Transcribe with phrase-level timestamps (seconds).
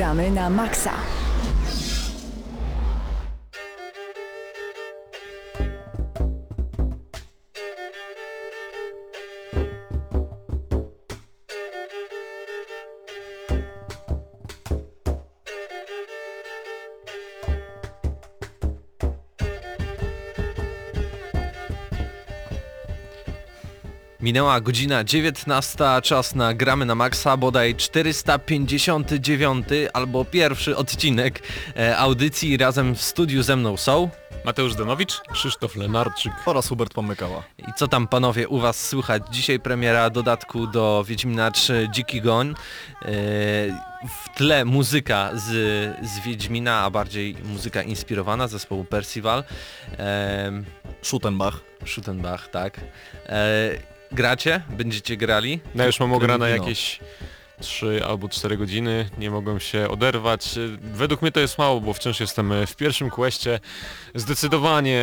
[0.00, 1.19] gramy na maksa.
[24.30, 31.42] Minęła godzina 19, czas na gramy na maksa, bodaj 459 albo pierwszy odcinek
[31.76, 34.10] e, audycji razem w studiu ze mną są.
[34.44, 37.42] Mateusz Danowicz, Krzysztof Lenarczyk oraz Hubert Pomykała.
[37.58, 39.22] I co tam panowie u was słychać?
[39.30, 42.48] Dzisiaj premiera dodatku do Wiedźmina 3 Dziki Goń.
[42.48, 42.54] E,
[44.08, 45.46] w tle muzyka z,
[46.06, 49.44] z Wiedźmina, a bardziej muzyka inspirowana zespołu Percival.
[49.98, 50.52] E,
[51.02, 51.60] Schuttenbach.
[51.86, 52.80] Schuttenbach, tak.
[54.12, 54.62] E, gracie?
[54.70, 55.60] Będziecie grali?
[55.74, 56.64] No już mam ograne Kremlino.
[56.64, 57.00] jakieś
[57.60, 60.58] 3 albo 4 godziny, nie mogłem się oderwać.
[60.80, 63.60] Według mnie to jest mało, bo wciąż jestem w pierwszym questie.
[64.14, 65.02] Zdecydowanie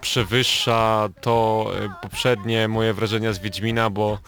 [0.00, 4.18] przewyższa to e, poprzednie moje wrażenia z Wiedźmina, bo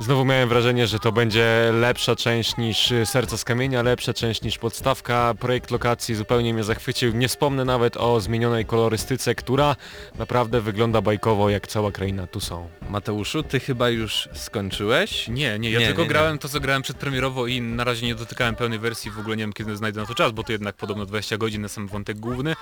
[0.00, 4.58] znowu miałem wrażenie, że to będzie lepsza część niż Serca z Kamienia, lepsza część niż
[4.58, 5.34] podstawka.
[5.40, 7.12] Projekt lokacji zupełnie mnie zachwycił.
[7.12, 9.76] Nie wspomnę nawet o zmienionej kolorystyce, która
[10.18, 12.68] naprawdę wygląda bajkowo jak cała kraina tu są.
[12.90, 15.28] Mateuszu, ty chyba już skończyłeś?
[15.28, 16.12] Nie, nie, ja Nie, tylko nie, nie.
[16.12, 19.42] grałem to, co grałem przedpremierowo i na razie nie dotykałem pełnej wersji, w ogóle nie
[19.42, 22.18] wiem kiedy znajdę na to czas, bo to jednak podobno 20 godzin na sam wątek
[22.18, 22.54] główny,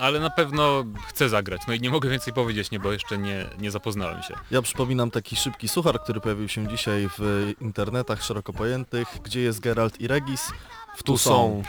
[0.00, 1.60] ale na pewno chcę zagrać.
[1.68, 4.34] No i nie mogę więcej powiedzieć, nie, bo jeszcze nie, nie zapoznałem się.
[4.50, 9.60] Ja przypominam taki szybki suchar, który pojawił się dzisiaj w internetach szeroko pojętych, gdzie jest
[9.60, 10.52] Geralt i Regis.
[10.96, 11.62] W tu są.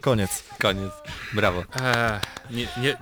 [0.00, 0.44] Koniec.
[0.58, 0.92] Koniec.
[1.32, 1.62] Brawo.
[1.80, 2.96] Eee, nie, nie,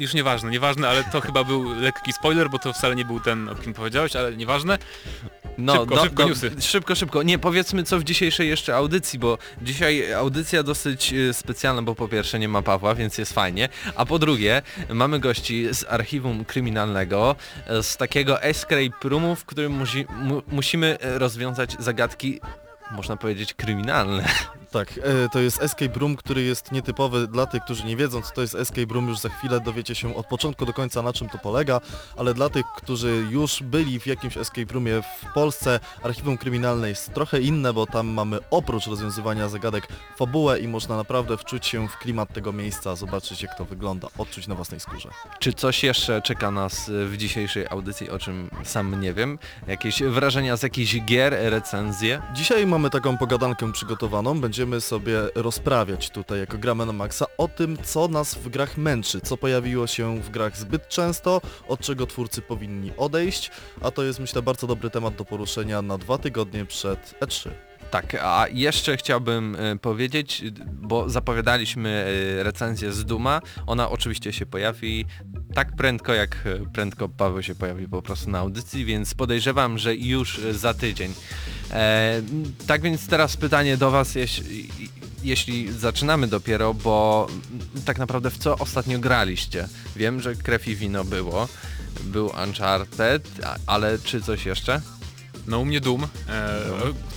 [0.00, 3.48] już nieważne, nieważne, ale to chyba był lekki spoiler, bo to wcale nie był ten,
[3.48, 4.78] o kim powiedziałeś, ale nieważne.
[5.58, 6.50] No, Szybko, szybko newsy.
[6.60, 7.22] Szybko, szybko.
[7.22, 12.08] Nie, powiedzmy co w dzisiejszej jeszcze audycji, bo dzisiaj audycja dosyć e, specjalna, bo po
[12.08, 17.36] pierwsze nie ma Pawła, więc jest fajnie, a po drugie mamy gości z archiwum kryminalnego,
[17.66, 19.84] e, z takiego escape roomu, w którym
[20.16, 22.40] mu, musimy e, rozwiązać zagadki,
[22.90, 24.24] można powiedzieć, kryminalne.
[24.70, 28.34] Tak, e, to jest escape room, który jest nietypowy dla tych, którzy nie wiedzą co
[28.34, 31.28] to jest escape room, już za chwilę dowiecie się od początku do końca na czym
[31.28, 31.80] to polega,
[32.16, 37.14] ale dla tych, którzy już byli w jakimś escape roomie w Polsce, archiwum kryminalne jest
[37.14, 41.98] trochę inne, bo tam mamy oprócz rozwiązywania zagadek fabułę i można naprawdę wczuć się w
[41.98, 45.08] klimat tego miejsca, zobaczyć jak to wygląda, odczuć na własnej skórze.
[45.38, 49.38] Czy coś jeszcze czeka nas e, w dzisiejszej audycji, o czym sam nie wiem?
[49.66, 52.22] Jakieś wrażenia z jakichś gier, recenzje?
[52.34, 57.78] Dzisiaj mamy taką pogadankę przygotowaną, będziemy sobie rozprawiać tutaj jako gramy na maksa o tym,
[57.82, 62.42] co nas w grach męczy, co pojawiło się w grach zbyt często, od czego twórcy
[62.42, 63.50] powinni odejść,
[63.80, 67.65] a to jest myślę bardzo dobry temat do poruszenia na dwa tygodnie przed E E3.
[67.90, 72.06] Tak, a jeszcze chciałbym e, powiedzieć, bo zapowiadaliśmy
[72.40, 75.06] e, recenzję z Duma, ona oczywiście się pojawi
[75.54, 79.94] tak prędko, jak e, prędko Paweł się pojawi po prostu na audycji, więc podejrzewam, że
[79.94, 81.14] już za tydzień.
[81.70, 82.22] E,
[82.66, 84.68] tak więc teraz pytanie do Was, jeśli,
[85.22, 87.26] jeśli zaczynamy dopiero, bo
[87.84, 89.68] tak naprawdę w co ostatnio graliście?
[89.96, 91.48] Wiem, że krew i wino było,
[92.04, 93.28] był Uncharted,
[93.66, 94.80] ale czy coś jeszcze?
[95.46, 96.06] No u mnie Doom,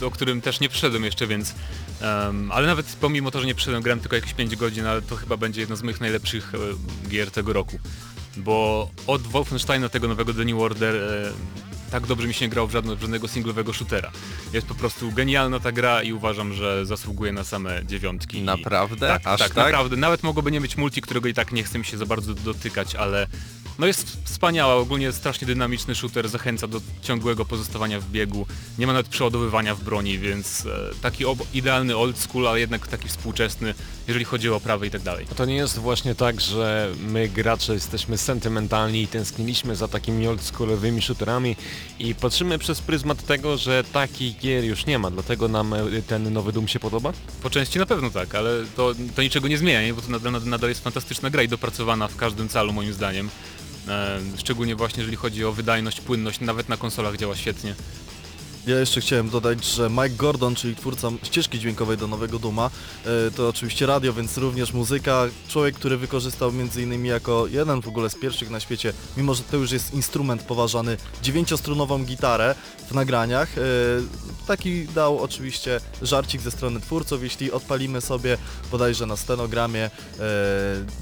[0.01, 1.55] e, o którym też nie przyszedłem jeszcze, więc...
[2.01, 5.15] em, ale nawet pomimo to, że nie przyszedłem, grałem tylko jakieś 5 godzin, ale to
[5.15, 7.79] chyba będzie jedno z moich najlepszych e, gier tego roku.
[8.37, 11.31] Bo od Wolfensteina, tego nowego The New Order, e,
[11.91, 14.11] tak dobrze mi się nie grało w żadno, w żadnego singlowego shootera.
[14.53, 18.37] Jest po prostu genialna ta gra i uważam, że zasługuje na same dziewiątki.
[18.37, 19.07] I- Naprawdę?
[19.07, 19.65] Tak, Aż tak, tak?
[19.65, 19.97] naprawdę.
[19.97, 22.95] Nawet mogłoby nie być multi, którego i tak nie chce mi się za bardzo dotykać,
[22.95, 23.27] ale
[23.79, 28.45] no jest wspaniała, ogólnie strasznie dynamiczny shooter, zachęca do ciągłego pozostawania w biegu,
[28.77, 30.69] nie ma nawet przeładowywania w broni, więc e,
[31.01, 31.23] taki
[31.53, 33.73] idealny old school, ale jednak taki współczesny,
[34.07, 35.25] jeżeli chodzi o oprawę i tak dalej.
[35.35, 41.01] To nie jest właśnie tak, że my gracze jesteśmy sentymentalni i tęskniliśmy za takimi oldschoolowymi
[41.01, 41.55] shooterami
[41.99, 46.33] i patrzymy przez pryzmat tego, że takich gier już nie ma, dlatego nam e, ten
[46.33, 47.13] nowy Doom się podoba?
[47.43, 49.93] Po części na pewno tak, ale to, to niczego nie zmienia, nie?
[49.93, 53.29] bo to nadal, nadal jest fantastyczna gra i dopracowana w każdym calu moim zdaniem.
[53.87, 57.75] E, szczególnie właśnie jeżeli chodzi o wydajność, płynność, nawet na konsolach działa świetnie.
[58.67, 62.69] Ja jeszcze chciałem dodać, że Mike Gordon, czyli twórca ścieżki dźwiękowej do nowego Duma,
[63.05, 65.25] e, to oczywiście radio, więc również muzyka.
[65.47, 67.05] Człowiek, który wykorzystał m.in.
[67.05, 70.97] jako jeden w ogóle z pierwszych na świecie, mimo że to już jest instrument poważany,
[71.21, 72.55] dziewięciostrunową gitarę
[72.89, 73.57] w nagraniach.
[73.57, 73.61] E,
[74.47, 78.37] Taki dał oczywiście żarcik ze strony twórców, jeśli odpalimy sobie
[78.71, 79.89] bodajże na stenogramie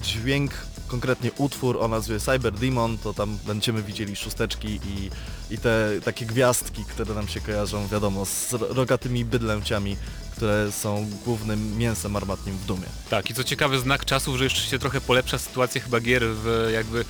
[0.04, 0.52] dźwięk,
[0.88, 5.10] konkretnie utwór o nazwie Cyber Demon, to tam będziemy widzieli szósteczki i,
[5.54, 9.98] i te takie gwiazdki, które nam się kojarzą, wiadomo, z rogatymi bydlęciami,
[10.36, 12.88] które są głównym mięsem armatnim w Dumie.
[13.10, 16.70] Tak, i co ciekawe, znak czasów, że jeszcze się trochę polepsza sytuacja chyba gier w
[16.74, 17.04] jakby e,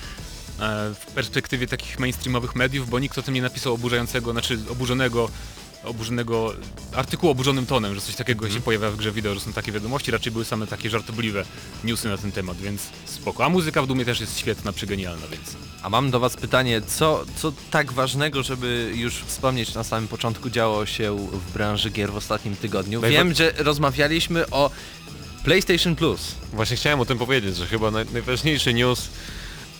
[0.94, 5.28] w perspektywie takich mainstreamowych mediów, bo nikt o tym nie napisał oburzającego, znaczy oburzonego
[5.84, 6.52] oburzonego
[6.96, 8.54] artykułu oburzonym tonem, że coś takiego Mhm.
[8.60, 11.44] się pojawia w grze wideo, że są takie wiadomości, raczej były same takie żartobliwe
[11.84, 13.44] newsy na ten temat, więc spoko.
[13.44, 15.56] A muzyka w Dumie też jest świetna, przegenialna, więc...
[15.82, 20.50] A mam do Was pytanie, co, co tak ważnego, żeby już wspomnieć na samym początku
[20.50, 23.00] działo się w branży gier w ostatnim tygodniu?
[23.00, 24.70] Najwa- Wiem, że rozmawialiśmy o
[25.44, 26.20] PlayStation Plus.
[26.52, 29.08] Właśnie chciałem o tym powiedzieć, że chyba naj, najważniejszy news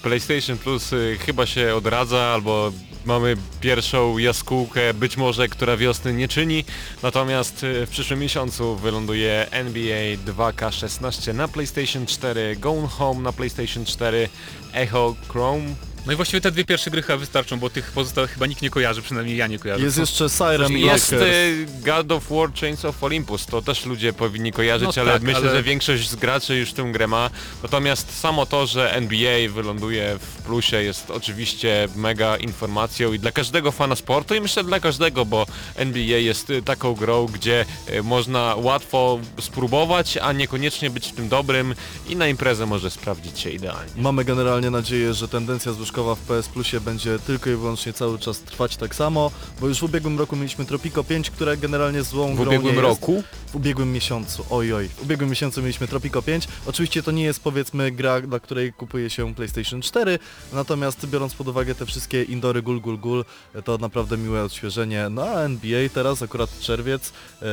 [0.02, 2.72] PlayStation Plus y, chyba się odradza, albo
[3.04, 6.64] mamy pierwszą jaskółkę, być może, która wiosny nie czyni,
[7.02, 13.84] natomiast y, w przyszłym miesiącu wyląduje NBA 2K16 na PlayStation 4, Gone Home na PlayStation
[13.84, 14.28] 4,
[14.72, 15.74] Echo Chrome,
[16.08, 18.70] No i właściwie te dwie pierwsze gry chyba wystarczą, bo tych pozostałych chyba nikt nie
[18.70, 19.84] kojarzy, przynajmniej ja nie kojarzę.
[19.84, 21.30] Jest Co- jeszcze Siren jest Lockers.
[21.32, 25.22] y, God of War Chains of Olympus, to też ludzie powinni kojarzyć, No ale tak,
[25.22, 27.30] myślę, ale- że większość z graczy już tę grę ma.
[27.62, 33.72] Natomiast samo to, że NBA wyląduje w plusie jest oczywiście mega informacją i dla każdego
[33.72, 35.46] fana sportu i myślę dla każdego, bo
[35.76, 41.28] NBA jest y, taką grą, gdzie y, można łatwo spróbować, a niekoniecznie być w tym
[41.28, 41.74] dobrym
[42.08, 43.92] i na imprezę może sprawdzić się idealnie.
[43.96, 48.40] Mamy generalnie nadzieję, że tendencja zwyżkowa w PS Plusie będzie tylko i wyłącznie cały czas
[48.40, 49.30] trwać tak samo,
[49.60, 52.80] bo już w ubiegłym roku mieliśmy Tropico 5, które generalnie złą W grą ubiegłym nie
[52.80, 53.28] roku Jest.
[53.46, 56.48] W ubiegłym miesiącu, oj oj, w ubiegłym miesiącu mieliśmy Tropico 5.
[56.66, 60.18] Oczywiście to nie jest powiedzmy gra, dla której kupuje się PlayStation 4,
[60.52, 63.24] natomiast biorąc pod uwagę te wszystkie indory gul gul gul,
[63.64, 65.08] to naprawdę miłe odświeżenie.
[65.10, 67.12] No a NBA teraz akurat czerwiec,
[67.42, 67.44] e,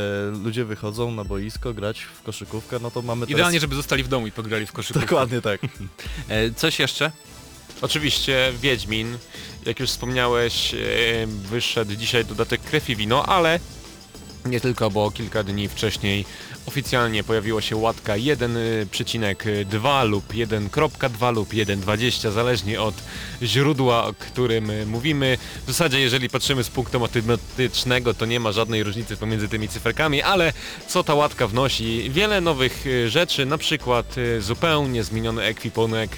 [0.43, 3.39] ludzie wychodzą na boisko grać w koszykówkę, no to mamy teraz...
[3.39, 5.07] Idealnie, żeby zostali w domu i pograli w koszykówkę.
[5.07, 5.61] Dokładnie tak.
[6.29, 7.11] E, coś jeszcze?
[7.81, 9.17] Oczywiście Wiedźmin,
[9.65, 10.77] jak już wspomniałeś, e,
[11.27, 13.59] wyszedł dzisiaj dodatek Krew i Wino, ale
[14.45, 16.25] nie tylko, bo kilka dni wcześniej
[16.65, 22.95] oficjalnie pojawiła się łatka 1,2 lub 1.2 lub 1.20, zależnie od
[23.41, 25.37] źródła, o którym mówimy.
[25.63, 30.21] W zasadzie, jeżeli patrzymy z punktu matematycznego, to nie ma żadnej różnicy pomiędzy tymi cyferkami,
[30.21, 30.53] ale
[30.87, 32.09] co ta łatka wnosi?
[32.09, 36.09] Wiele nowych e, rzeczy, na przykład e, zupełnie zmieniony ekwipunek,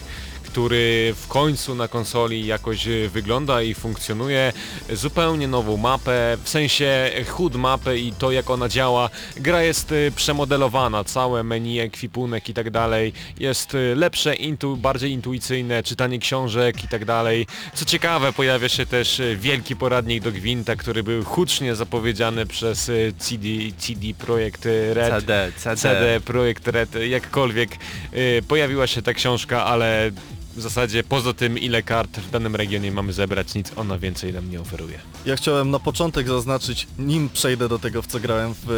[0.47, 4.53] który w końcu na konsoli jakoś e, wygląda i funkcjonuje.
[4.93, 9.09] Zupełnie nową mapę, w sensie HUD mapę i to jak ona działa.
[9.35, 13.13] Gra jest e, przemodelowana, całe menu, ekwipunek i tak dalej.
[13.39, 17.47] Jest e, lepsze, intu, bardziej intuicyjne, czytanie książek i tak dalej.
[17.73, 23.47] Co ciekawe, pojawia się też wielki poradnik do Gwinta, który był hucznie zapowiedziany przez CD,
[23.77, 25.13] CD Projekt Red.
[25.19, 25.77] CD, CD.
[25.77, 27.69] CD Projekt Red, jakkolwiek
[28.13, 30.11] y, pojawiła się ta książka, ale
[30.57, 34.51] w zasadzie poza tym ile kart w danym regionie mamy zebrać, nic ona więcej nam
[34.51, 34.99] nie oferuje.
[35.25, 38.69] Ja chciałem na początek zaznaczyć, nim przejdę do tego, w co grałem w,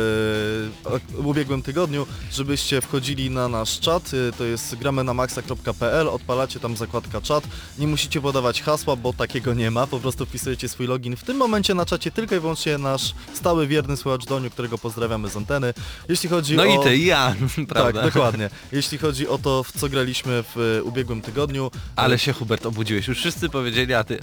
[0.85, 6.07] e, w ubiegłym tygodniu, żebyście wchodzili na nasz czat, e, to jest gramy na maxa.pl,
[6.07, 7.43] odpalacie tam zakładka czat,
[7.79, 11.15] nie musicie podawać hasła, bo takiego nie ma, po prostu wpisujecie swój login.
[11.15, 15.29] W tym momencie na czacie tylko i wyłącznie nasz stały, wierny słuchacz Doniu, którego pozdrawiamy
[15.29, 15.73] z anteny.
[16.09, 16.65] Jeśli chodzi No o...
[16.65, 18.01] i ty, i ja, Tak, prawda?
[18.01, 18.49] dokładnie.
[18.71, 23.07] Jeśli chodzi o to, w co graliśmy w e, ubiegłym tygodniu, Ale się Hubert obudziłeś,
[23.07, 24.19] już wszyscy powiedzieli, a ty...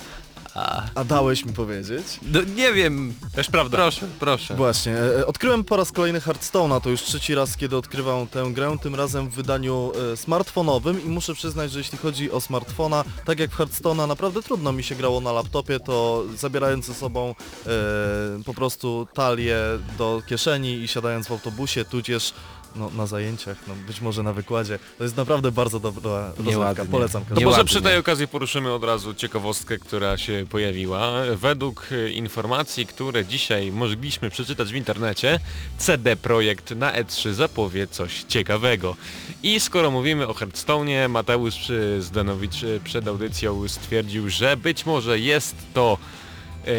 [0.55, 2.07] A, a dałeś mi powiedzieć?
[2.23, 3.77] no, nie wiem, Też prawda.
[3.77, 4.55] proszę, proszę.
[4.55, 8.77] Właśnie, e, odkryłem po raz kolejny Hearthstone'a, to już trzeci raz, kiedy odkrywam tę grę,
[8.83, 13.39] tym razem w wydaniu e, smartfonowym i muszę przyznać, że jeśli chodzi o smartfona, tak
[13.41, 17.35] jak w Hearthstone'a naprawdę trudno mi się grało na laptopie, to zabierając ze sobą
[17.67, 19.59] e, po prostu talię
[19.99, 22.33] do kieszeni i siadając w autobusie, tudzież
[22.77, 27.25] no, na zajęciach, no, być może na wykładzie, to jest naprawdę bardzo dobra rozrywka, polecam.
[27.25, 31.13] To może przy tej okazji poruszymy od razu ciekawostkę, która się pojawiła.
[31.37, 35.41] Według e, informacji, które dzisiaj mogliśmy przeczytać w internecie,
[35.79, 38.97] CD Projekt na E3 zapowie coś ciekawego.
[39.43, 45.19] I skoro mówimy o Hearthstone'ie, Mateusz e, Zdanowicz e, przed audycją stwierdził, że być może
[45.19, 45.99] jest to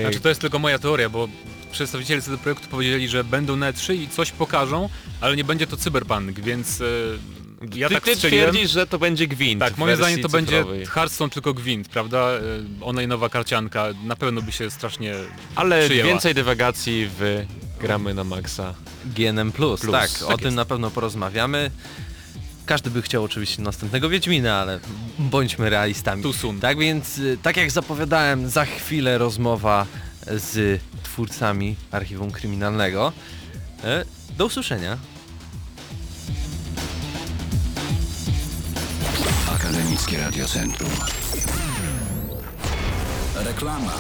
[0.02, 1.28] Znaczy to jest tylko moja teoria, bo
[1.78, 4.90] przedstawiciele CD Projektu powiedzieli, że będą na E3 i coś pokażą,
[5.22, 6.86] ale nie będzie to cyberpunk, więc e,
[7.76, 10.86] ja ty, tak ty twierdzisz, że to będzie gwint Tak, moim zdaniem to będzie cyfrowej.
[10.86, 12.18] Hearthstone tylko gwint, prawda?
[12.18, 12.42] E,
[12.82, 15.14] Ona i nowa karcianka na pewno by się strasznie
[15.56, 16.10] Ale przyjęła.
[16.10, 17.46] więcej dywagacji w
[17.82, 18.74] Gramy na Maxa.
[19.06, 20.44] GNM+, Plus, tak, tak o jest.
[20.44, 21.72] tym na pewno porozmawiamy.
[22.66, 24.80] Każdy by chciał oczywiście następnego Wiedźmina, ale
[25.20, 26.34] bądźmy realistami.
[26.34, 26.60] soon.
[26.60, 29.86] Tak więc, tak jak zapowiadałem, za chwilę rozmowa
[30.28, 30.82] z
[31.18, 33.14] twórcami Archiwum Kryminalnego.
[33.84, 34.06] E,
[34.38, 34.98] Do usłyszenia.
[39.56, 40.90] Akademickie Radio Centrum.
[43.36, 43.94] Reklama.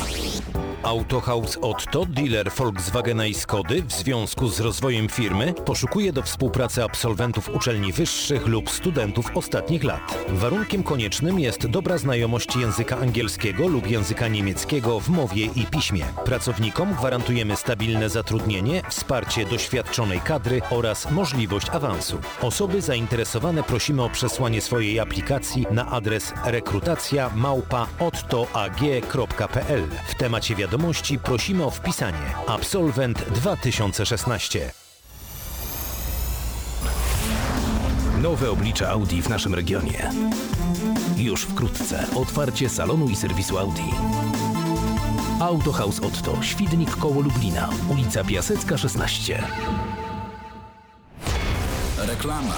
[0.83, 7.49] Autohaus Otto, dealer Volkswagena i Skody w związku z rozwojem firmy poszukuje do współpracy absolwentów
[7.55, 10.17] uczelni wyższych lub studentów ostatnich lat.
[10.29, 16.05] Warunkiem koniecznym jest dobra znajomość języka angielskiego lub języka niemieckiego w mowie i piśmie.
[16.25, 22.17] Pracownikom gwarantujemy stabilne zatrudnienie, wsparcie doświadczonej kadry oraz możliwość awansu.
[22.41, 29.83] Osoby zainteresowane prosimy o przesłanie swojej aplikacji na adres rekrutacja małpa ottoag.pl.
[30.07, 30.66] W temacie wiadomości
[31.23, 34.71] prosimy o wpisanie Absolwent 2016.
[38.21, 40.11] Nowe oblicze Audi w naszym regionie.
[41.17, 43.89] Już wkrótce otwarcie salonu i serwisu Audi.
[45.39, 49.43] Autohaus Otto, Świdnik koło Lublina, ulica Piasecka 16.
[51.97, 52.55] Reklama.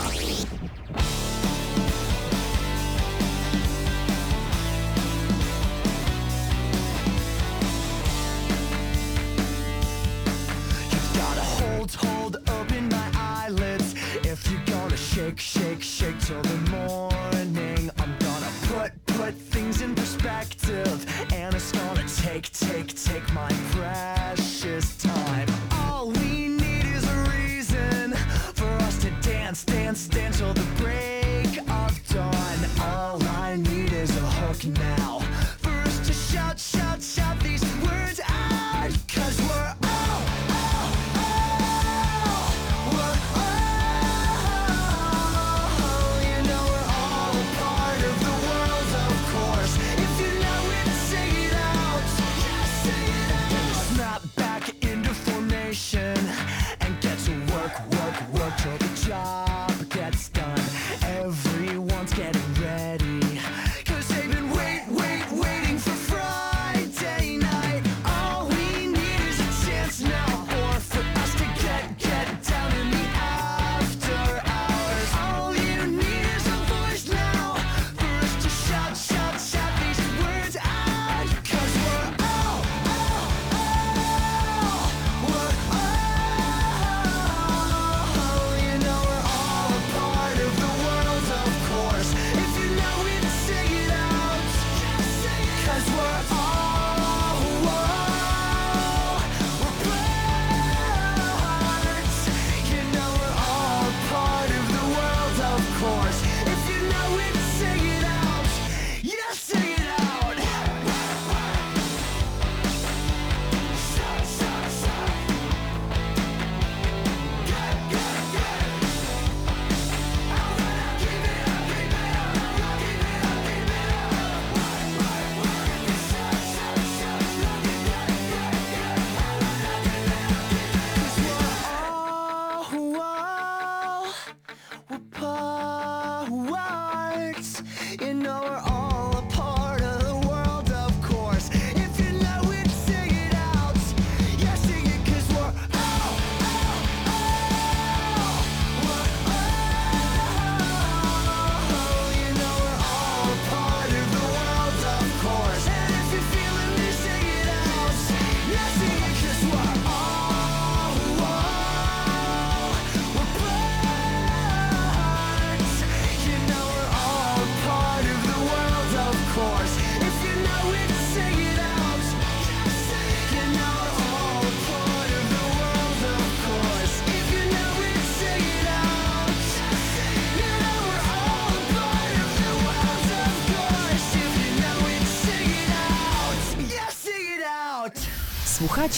[11.79, 13.95] Hold, hold open my eyelids.
[14.25, 19.95] If you're gonna shake, shake, shake till the morning, I'm gonna put, put things in
[19.95, 21.05] perspective.
[21.33, 24.18] And it's gonna take, take, take my precious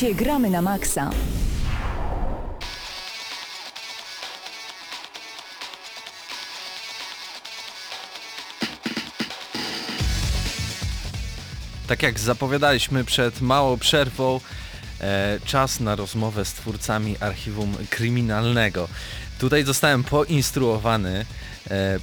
[0.01, 1.09] Słuchacie Gramy na Maxa.
[11.87, 14.39] Tak jak zapowiadaliśmy przed małą przerwą,
[15.01, 18.87] e, czas na rozmowę z twórcami archiwum kryminalnego.
[19.39, 21.25] Tutaj zostałem poinstruowany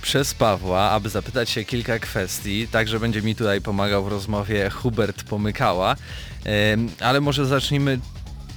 [0.02, 5.22] przez Pawła, aby zapytać się kilka kwestii, także będzie mi tutaj pomagał w rozmowie Hubert
[5.22, 5.96] Pomykała.
[6.46, 7.98] E, ale może zacznijmy,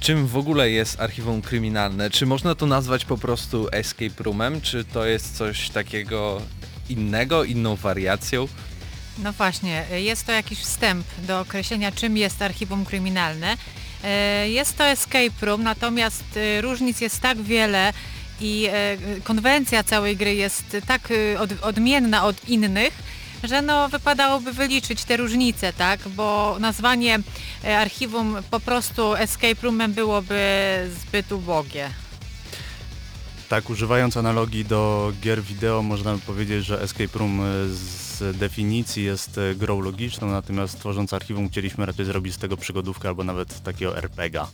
[0.00, 2.10] czym w ogóle jest archiwum kryminalne?
[2.10, 6.42] Czy można to nazwać po prostu escape roomem, czy to jest coś takiego
[6.88, 8.48] innego, inną wariacją?
[9.18, 13.56] No właśnie, jest to jakiś wstęp do określenia, czym jest archiwum kryminalne.
[14.04, 17.92] E, Jest to escape room, natomiast e, różnic jest tak wiele
[18.42, 21.08] i e, konwencja całej gry jest tak
[21.38, 22.92] od, odmienna od innych,
[23.44, 26.00] że no wypadałoby wyliczyć te różnice, tak?
[26.08, 27.18] Bo nazwanie
[27.64, 30.40] e, archiwum po prostu escape roomem byłoby
[31.00, 31.90] zbyt ubogie.
[33.48, 39.04] Tak, używając analogii do gier wideo, można by powiedzieć, że Escape Room e, z definicji
[39.04, 43.98] jest grą logiczną, natomiast tworząc archiwum chcieliśmy raczej zrobić z tego przygodówkę albo nawet takiego
[43.98, 44.48] RPGa.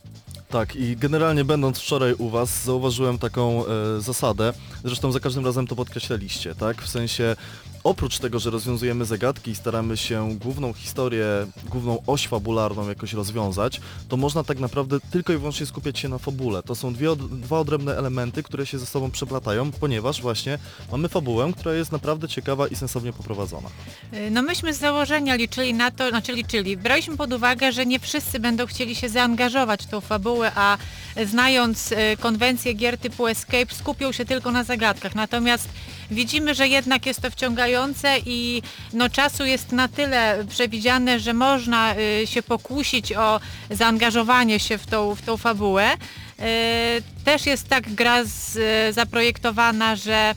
[0.48, 4.52] Tak i generalnie będąc wczoraj u Was zauważyłem taką e, zasadę,
[4.84, 6.82] zresztą za każdym razem to podkreślaliście, tak?
[6.82, 7.36] W sensie
[7.84, 11.26] oprócz tego, że rozwiązujemy zagadki i staramy się główną historię,
[11.68, 16.18] główną oś fabularną jakoś rozwiązać, to można tak naprawdę tylko i wyłącznie skupiać się na
[16.18, 16.62] fabule.
[16.62, 20.58] To są dwie, dwa odrębne elementy, które się ze sobą przeplatają, ponieważ właśnie
[20.92, 23.68] mamy fabułę, która jest naprawdę ciekawa i sensownie poprowadzona.
[24.14, 27.98] Y, No myśmy z założenia liczyli na to, znaczy liczyli, braliśmy pod uwagę, że nie
[28.00, 30.78] wszyscy będą chcieli się zaangażować w tą fabułę, a
[31.26, 35.14] znając y, konwencję gier typu Escape skupią się tylko na zagadkach.
[35.14, 35.68] Natomiast
[36.10, 38.62] widzimy, że jednak jest to wciągające i
[38.92, 44.86] no, czasu jest na tyle przewidziane, że można y, się pokusić o zaangażowanie się w
[44.86, 45.94] tą, w tą fabułę.
[45.94, 48.58] Y, Też jest tak gra z,
[48.94, 50.34] zaprojektowana, że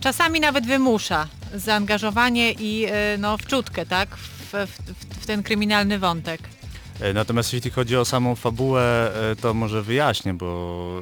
[0.00, 6.53] czasami nawet wymusza zaangażowanie i y, no, wczutkę, tak, w, w, w ten kryminalny wątek.
[7.00, 11.00] E, Natomiast jeśli chodzi o samą fabułę, e, to może wyjaśnię, bo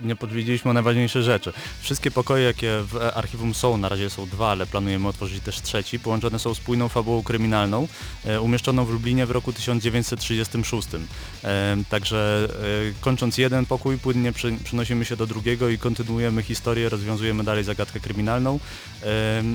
[0.00, 1.52] e, nie podwiedzieliśmy o najważniejsze rzeczy.
[1.80, 6.00] Wszystkie pokoje, jakie w archiwum są, na razie są dwa, ale planujemy otworzyć też trzeci,
[6.00, 7.88] połączone są spójną fabułą kryminalną,
[8.40, 10.88] umieszczoną w Lublinie w roku 1936.
[11.44, 12.48] E, Także
[13.00, 14.32] kończąc jeden pokój, płynnie
[14.64, 18.60] przenosimy się do drugiego i kontynuujemy historię, rozwiązujemy dalej zagadkę kryminalną.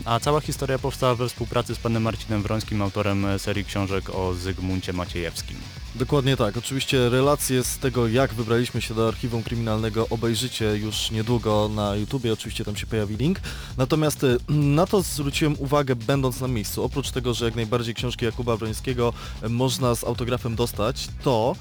[0.06, 4.94] A cała historia powstała we współpracy z panem Marcinem Wrońskim, autorem serii książek o Zygmuncie
[4.94, 5.75] Maciejewskim.
[6.00, 6.58] Dokładnie tak.
[6.58, 12.34] Oczywiście relacje z tego, jak wybraliśmy się do archiwum kryminalnego obejrzycie już niedługo na YouTubie,
[12.34, 13.40] oczywiście tam się pojawi link.
[13.78, 16.84] Natomiast y, na to zwróciłem uwagę będąc na miejscu.
[16.84, 21.56] Oprócz tego, że jak najbardziej książki Jakuba Brońskiego y, można z autografem dostać, to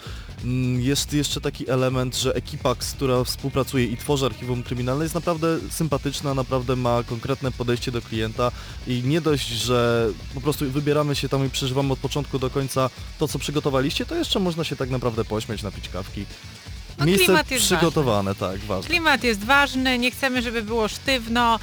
[0.78, 6.34] jest jeszcze taki element, że ekipa, która współpracuje i tworzy archiwum kryminalne jest naprawdę sympatyczna,
[6.34, 8.52] naprawdę ma konkretne podejście do klienta
[8.86, 12.90] i nie dość, że po prostu wybieramy się tam i przeżywamy od początku do końca
[13.18, 16.24] to, co przygotowaliście, to jeszcze można się tak naprawdę pośmiać, napić kawki.
[16.98, 18.88] No, Miejsce klimat jest przygotowane, tak, ważne.
[18.88, 21.58] Klimat jest ważny, nie chcemy, żeby było sztywno.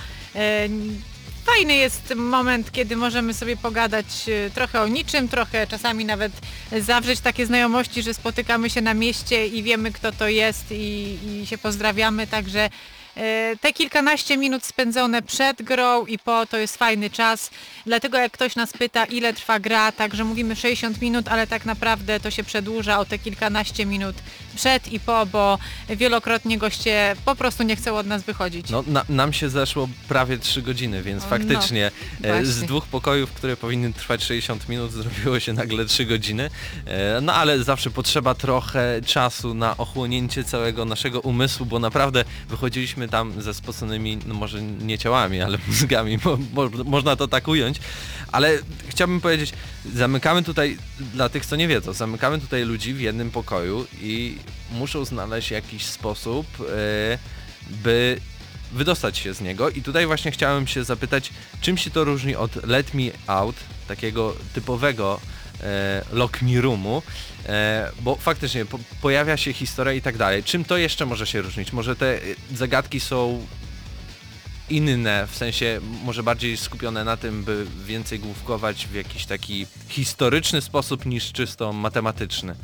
[1.45, 6.31] Fajny jest moment, kiedy możemy sobie pogadać e, trochę o niczym, trochę czasami nawet
[6.79, 11.47] zawrzeć takie znajomości, że spotykamy się na mieście i wiemy kto to jest i, i
[11.47, 12.69] się pozdrawiamy, także
[13.15, 17.49] e, te kilkanaście minut spędzone przed grą i po to jest fajny czas.
[17.85, 22.19] Dlatego jak ktoś nas pyta ile trwa gra, także mówimy 60 minut, ale tak naprawdę
[22.19, 24.15] to się przedłuża o te kilkanaście minut
[24.55, 25.57] przed i po, bo
[25.89, 28.69] wielokrotnie goście po prostu nie chcą od nas wychodzić.
[28.69, 33.31] No, na, nam się zeszło prawie 3 godziny, więc O, faktycznie no, z dwóch pokojów,
[33.31, 36.49] które powinny trwać 60 minut, zrobiło się nagle 3 godziny.
[36.85, 43.07] E, No ale zawsze potrzeba trochę czasu na ochłonięcie całego naszego umysłu, bo naprawdę wychodziliśmy
[43.07, 47.77] tam ze spoconymi, no może nie ciałami, ale mózgami, mo, mo, można to tak ująć.
[48.31, 49.53] Ale chciałbym powiedzieć,
[49.95, 54.37] zamykamy tutaj, dla tych co nie wiedzą, zamykamy tutaj ludzi w jednym pokoju i
[54.71, 57.17] muszą znaleźć jakiś sposób, e,
[57.69, 58.19] by
[58.71, 61.29] wydostać się z niego i tutaj właśnie chciałem się zapytać,
[61.61, 63.55] czym się to różni od Let Me Out,
[63.87, 65.19] takiego typowego
[65.63, 67.03] e, Lock Me Roomu,
[67.45, 70.43] e, bo faktycznie po, pojawia się historia i tak dalej.
[70.43, 71.73] Czym to jeszcze może się różnić?
[71.73, 72.19] Może te
[72.55, 73.47] zagadki są
[74.69, 80.61] inne, w sensie może bardziej skupione na tym, by więcej główkować w jakiś taki historyczny
[80.61, 82.55] sposób niż czysto matematyczny.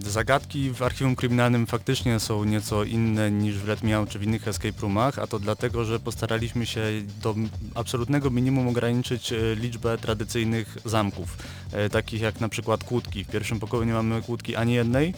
[0.00, 4.48] Zagadki w archiwum kryminalnym faktycznie są nieco inne niż w Me Out czy w innych
[4.48, 6.80] escape roomach, a to dlatego, że postaraliśmy się
[7.22, 7.34] do
[7.74, 11.38] absolutnego minimum ograniczyć e, liczbę tradycyjnych zamków,
[11.72, 13.24] e, takich jak na przykład kłódki.
[13.24, 15.14] W pierwszym pokoju nie mamy kłódki ani jednej.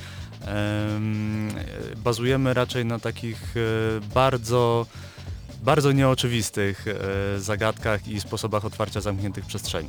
[0.46, 1.00] E,
[1.96, 3.54] Bazujemy raczej na takich
[4.14, 4.86] bardzo
[5.62, 6.84] bardzo nieoczywistych
[7.38, 9.88] zagadkach i sposobach otwarcia zamkniętych przestrzeni.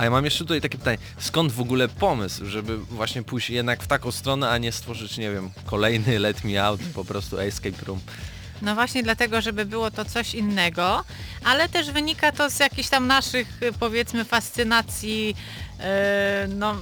[0.00, 3.82] A ja mam jeszcze tutaj takie pytanie, skąd w ogóle pomysł, żeby właśnie pójść jednak
[3.82, 7.84] w taką stronę, a nie stworzyć, nie wiem, kolejny Let Me Out, po prostu Escape
[7.86, 8.00] Room.
[8.62, 11.04] No właśnie dlatego, żeby było to coś innego,
[11.44, 15.28] ale też wynika to z jakichś tam naszych powiedzmy fascynacji,
[15.78, 15.84] yy,
[16.48, 16.74] no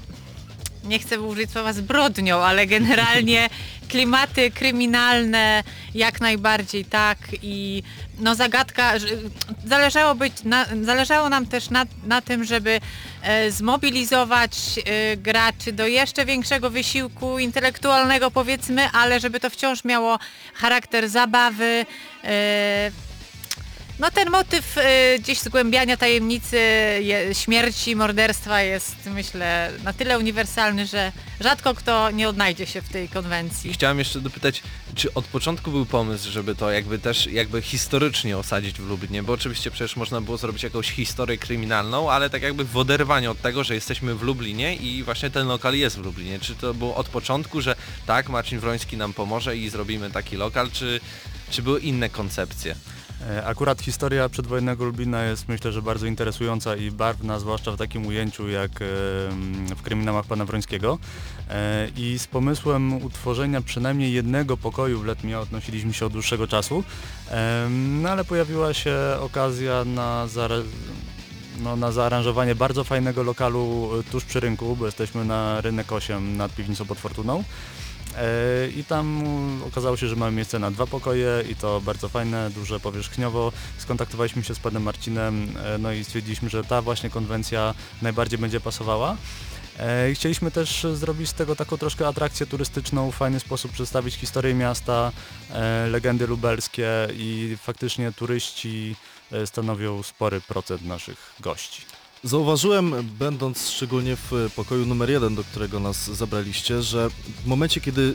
[0.84, 3.48] nie chcę użyć słowa zbrodnią, ale generalnie
[3.88, 5.62] klimaty kryminalne
[5.94, 7.82] jak najbardziej tak i
[8.18, 8.92] no zagadka,
[9.66, 12.80] zależało, być na, zależało nam też na, na tym, żeby
[13.22, 20.18] e, zmobilizować e, graczy do jeszcze większego wysiłku intelektualnego powiedzmy, ale żeby to wciąż miało
[20.54, 21.86] charakter zabawy.
[22.24, 23.07] E,
[23.98, 26.56] No ten motyw y, gdzieś zgłębiania tajemnicy
[27.00, 32.88] je, śmierci, morderstwa jest myślę na tyle uniwersalny, że rzadko kto nie odnajdzie się w
[32.88, 33.72] tej konwencji.
[33.72, 34.62] chciałem jeszcze dopytać,
[34.94, 39.32] czy od początku był pomysł, żeby to jakby też jakby historycznie osadzić w Lublinie, bo
[39.32, 43.64] oczywiście przecież można było zrobić jakąś historię kryminalną, ale tak jakby w oderwaniu od tego,
[43.64, 46.38] że jesteśmy w Lublinie i właśnie ten lokal jest w Lublinie.
[46.38, 50.70] Czy to było od początku, że tak, Marcin Wroński nam pomoże i zrobimy taki lokal,
[50.70, 51.00] czy,
[51.50, 52.74] czy były inne koncepcje?
[53.26, 58.06] E, Akurat historia przedwojennego Lublina jest myślę, że bardzo interesująca i barwna, zwłaszcza w takim
[58.06, 58.70] ujęciu jak
[59.76, 60.98] w kryminałach pana Wrońskiego.
[61.50, 66.84] E, I z pomysłem utworzenia przynajmniej jednego pokoju w Letmie odnosiliśmy się od dłuższego czasu,
[67.78, 70.62] no ale pojawiła się okazja na, zare-
[71.60, 76.36] no, na zaaranżowanie bardzo fajnego lokalu e, tuż przy rynku, bo jesteśmy na rynek 8
[76.36, 77.44] nad piwnicą pod Fortuną.
[78.18, 79.22] E, I tam
[79.66, 83.52] okazało się, że mamy miejsce na dwa pokoje i to bardzo fajne, duże powierzchniowo.
[83.78, 88.60] Skontaktowaliśmy się z panem Marcinem, e, no i stwierdziliśmy, że ta właśnie konwencja najbardziej będzie
[88.60, 89.16] pasowała.
[89.78, 94.54] E, Chcieliśmy też zrobić z tego taką troszkę atrakcję turystyczną, w fajny sposób przedstawić historię
[94.54, 95.12] miasta,
[95.90, 98.96] legendy lubelskie i faktycznie turyści
[99.44, 101.97] stanowią spory procent naszych gości.
[102.24, 107.10] Zauważyłem, będąc szczególnie w pokoju numer jeden, do którego nas zabraliście, że
[107.44, 108.14] w momencie, kiedy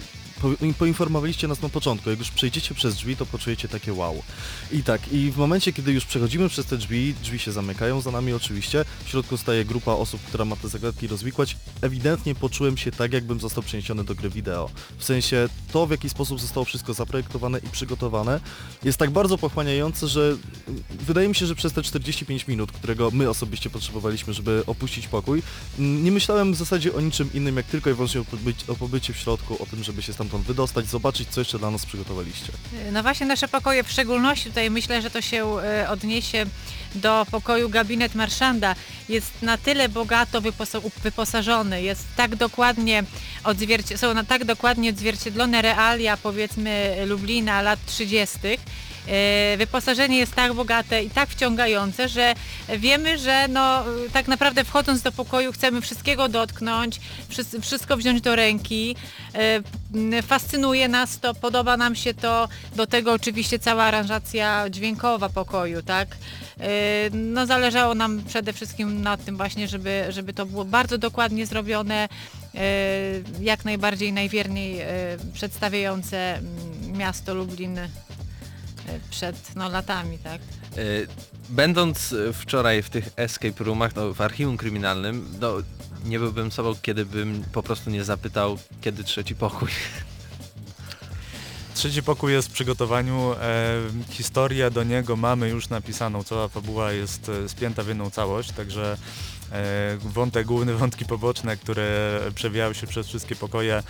[0.77, 4.23] poinformowaliście nas na początku, jak już przejdziecie przez drzwi, to poczujecie takie wow.
[4.71, 8.11] I tak, i w momencie, kiedy już przechodzimy przez te drzwi, drzwi się zamykają za
[8.11, 12.91] nami oczywiście, w środku staje grupa osób, która ma te zagadki rozwikłać, ewidentnie poczułem się
[12.91, 14.69] tak, jakbym został przeniesiony do gry wideo.
[14.97, 18.39] W sensie to, w jaki sposób zostało wszystko zaprojektowane i przygotowane,
[18.83, 20.37] jest tak bardzo pochłaniające, że
[20.89, 25.43] wydaje mi się, że przez te 45 minut, którego my osobiście potrzebowaliśmy, żeby opuścić pokój,
[25.79, 28.21] m, nie myślałem w zasadzie o niczym innym, jak tylko i wyłącznie
[28.67, 31.85] o pobycie w środku, o tym, żeby się stamtąd wydostać, zobaczyć, co jeszcze dla nas
[31.85, 32.51] przygotowaliście.
[32.91, 36.45] No właśnie nasze pokoje w szczególności, tutaj myślę, że to się e, odniesie
[36.95, 38.75] do pokoju gabinet marszanda.
[39.09, 43.03] Jest na tyle bogato wyposa- wyposażony, jest tak dokładnie
[43.95, 48.37] są tak dokładnie odzwierciedlone realia powiedzmy Lublina lat 30.
[49.07, 52.35] E, Wyposażenie jest tak bogate i tak wciągające, że
[52.77, 58.35] wiemy, że no, tak naprawdę wchodząc do pokoju chcemy wszystkiego dotknąć, wszys- wszystko wziąć do
[58.35, 58.95] ręki.
[59.35, 65.83] E, Fascynuje nas to, podoba nam się to, do tego oczywiście cała aranżacja dźwiękowa pokoju,
[65.83, 66.07] tak?
[66.59, 66.67] E,
[67.13, 72.09] No zależało nam przede wszystkim na tym właśnie, żeby, żeby to było bardzo dokładnie zrobione,
[73.41, 74.81] jak najbardziej najwierniej
[75.33, 77.79] przedstawiające mm, miasto Lublin
[79.09, 80.41] przed no, latami, tak?
[80.77, 80.83] E,
[81.49, 85.53] Będąc e, wczoraj w tych escape roomach, no, w archiwum kryminalnym, no,
[86.05, 89.69] nie byłbym sobą, kiedy bym po prostu nie zapytał, kiedy trzeci pokój.
[91.75, 93.33] Trzeci pokój jest w przygotowaniu.
[93.33, 96.23] E, historię do niego mamy już napisaną.
[96.23, 98.97] Cała fabuła jest e, spięta w jedną całość, także
[99.99, 103.83] wątek główny, wątki poboczne, które przewijały się przez wszystkie pokoje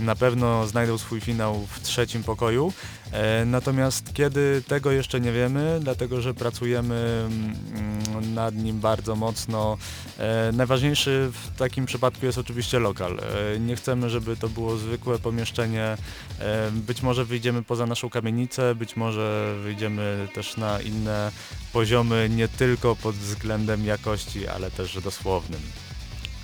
[0.00, 2.72] na pewno znajdą swój finał w trzecim pokoju.
[3.12, 9.76] E, natomiast kiedy tego jeszcze nie wiemy, dlatego że pracujemy mm, nad nim bardzo mocno.
[10.18, 13.18] E, najważniejszy w takim przypadku jest oczywiście lokal.
[13.20, 15.96] E, nie chcemy, żeby to było zwykłe pomieszczenie.
[16.38, 21.32] E, być może wyjdziemy poza naszą kamienicę, być może wyjdziemy też na inne
[21.72, 25.60] poziomy, nie tylko pod względem jakości, ale też dosłownym.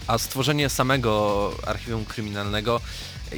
[0.07, 2.81] A stworzenie samego archiwum kryminalnego,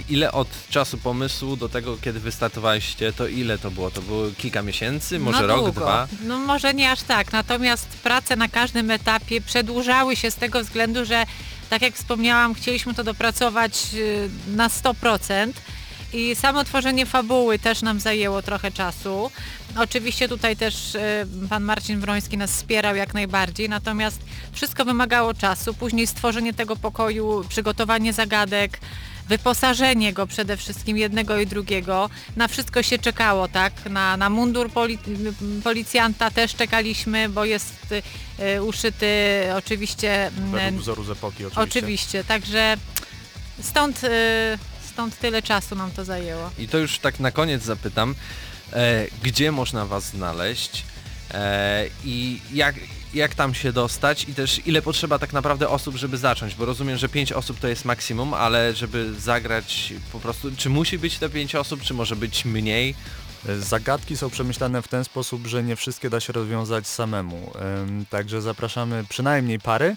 [0.09, 3.91] ile od czasu pomysłu do tego, kiedy wystartowaliście, to ile to było?
[3.91, 6.09] To było kilka miesięcy, może no rok, dwa?
[6.23, 11.05] No może nie aż tak, natomiast prace na każdym etapie przedłużały się z tego względu,
[11.05, 11.27] że
[11.71, 15.53] tak jak wspomniałam, chcieliśmy to dopracować y, na 100%.
[16.13, 19.31] I samo tworzenie fabuły też nam zajęło trochę czasu.
[19.77, 24.21] Oczywiście tutaj też y, pan Marcin Wroński nas wspierał jak najbardziej, natomiast
[24.53, 25.75] wszystko wymagało czasu.
[25.75, 28.81] Później stworzenie tego pokoju, przygotowanie zagadek,
[29.29, 32.11] wyposażenie go przede wszystkim jednego i drugiego.
[32.37, 33.73] Na wszystko się czekało, tak?
[33.91, 34.99] Na, na mundur poli,
[35.65, 37.95] policjanta też czekaliśmy, bo jest
[38.57, 39.07] y, uszyty
[39.57, 41.79] oczywiście Według mm, wzoru z epoki oczywiście.
[41.79, 42.77] Oczywiście, także
[43.63, 44.09] stąd, y,
[44.99, 46.51] stąd tyle czasu nam to zajęło.
[46.59, 48.15] I to już tak na koniec zapytam,
[48.73, 50.85] e, gdzie można Was znaleźć
[51.35, 52.75] e, i jak,
[53.15, 56.97] jak tam się dostać i też ile potrzeba tak naprawdę osób, żeby zacząć, bo rozumiem,
[56.97, 61.29] że 5 osób to jest maksimum, ale żeby zagrać po prostu, czy musi być te
[61.29, 62.95] 5 osób, czy może być mniej?
[63.59, 67.53] Zagadki są przemyślane w ten sposób, że nie wszystkie da się rozwiązać samemu.
[68.11, 69.97] Także zapraszamy przynajmniej pary, e,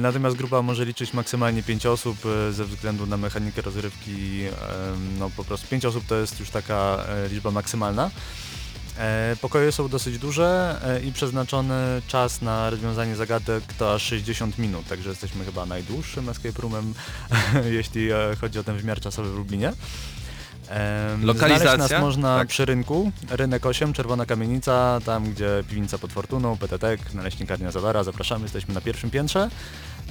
[0.00, 4.46] natomiast grupa może liczyć maksymalnie 5 osób e, ze względu na mechanikę rozrywki.
[4.46, 8.10] ym, No po prostu 5 osób to jest już taka e, liczba maksymalna.
[8.98, 14.58] E, pokoje są dosyć duże e, i przeznaczony czas na rozwiązanie zagadek to aż 60
[14.58, 16.94] minut, także jesteśmy chyba najdłuższym escape roomem,
[17.78, 19.72] jeśli e, chodzi o ten wymiar czasowy w Lublinie.
[21.22, 21.74] Lokalizacja?
[21.76, 22.48] Znaleźć nas można Tak.
[22.48, 28.42] przy rynku, rynek 8, Czerwona Kamienica, tam gdzie piwnica pod Fortuną, PTT, naleśnikarnia Zawara, zapraszamy,
[28.42, 29.48] jesteśmy na pierwszym piętrze.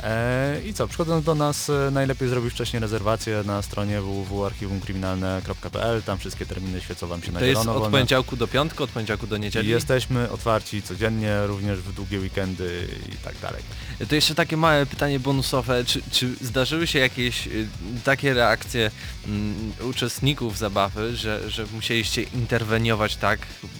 [0.04, 6.18] E, I co, przychodząc do nas e, najlepiej zrobić wcześniej rezerwację na stronie www.archiwumkryminalne.pl, tam
[6.18, 7.92] wszystkie terminy świecą Wam się na To jest od wolne.
[7.92, 9.70] poniedziałku do piątku, od poniedziałku do niedzieli.
[9.70, 13.62] Jesteśmy otwarci codziennie, również w długie weekendy i tak dalej.
[14.10, 15.86] To jeszcze takie małe pytanie bonusowe.
[15.86, 17.68] Czy, czy zdarzyły się jakieś y,
[18.04, 18.92] takie reakcje
[19.28, 23.40] mm, uczestników zabawy, że, że musieliście interweniować tak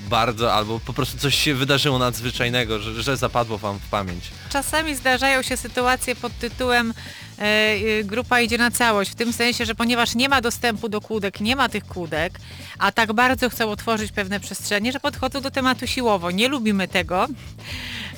[0.10, 4.24] bardzo, albo po prostu coś się wydarzyło nadzwyczajnego, że, że zapadło wam w pamięć?
[4.50, 6.94] Czasami zdarzają się sytuacje pod tytułem
[7.40, 11.02] e, e, grupa idzie na całość, w tym sensie, że ponieważ nie ma dostępu do
[11.02, 12.40] kłódek, nie ma tych kłódek,
[12.80, 16.32] a tak bardzo chcą otworzyć pewne przestrzenie, że podchodzą do tematu siłowo.
[16.32, 17.28] Nie lubimy tego,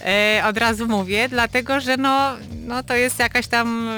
[0.05, 3.89] e, od razu mówię, dlatego że no, no to jest jakaś tam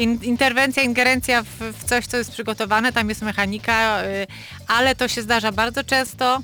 [0.00, 4.02] in, interwencja, ingerencja w, coś, co jest przygotowane, tam jest mechanika,
[4.68, 6.40] ale to się zdarza bardzo często.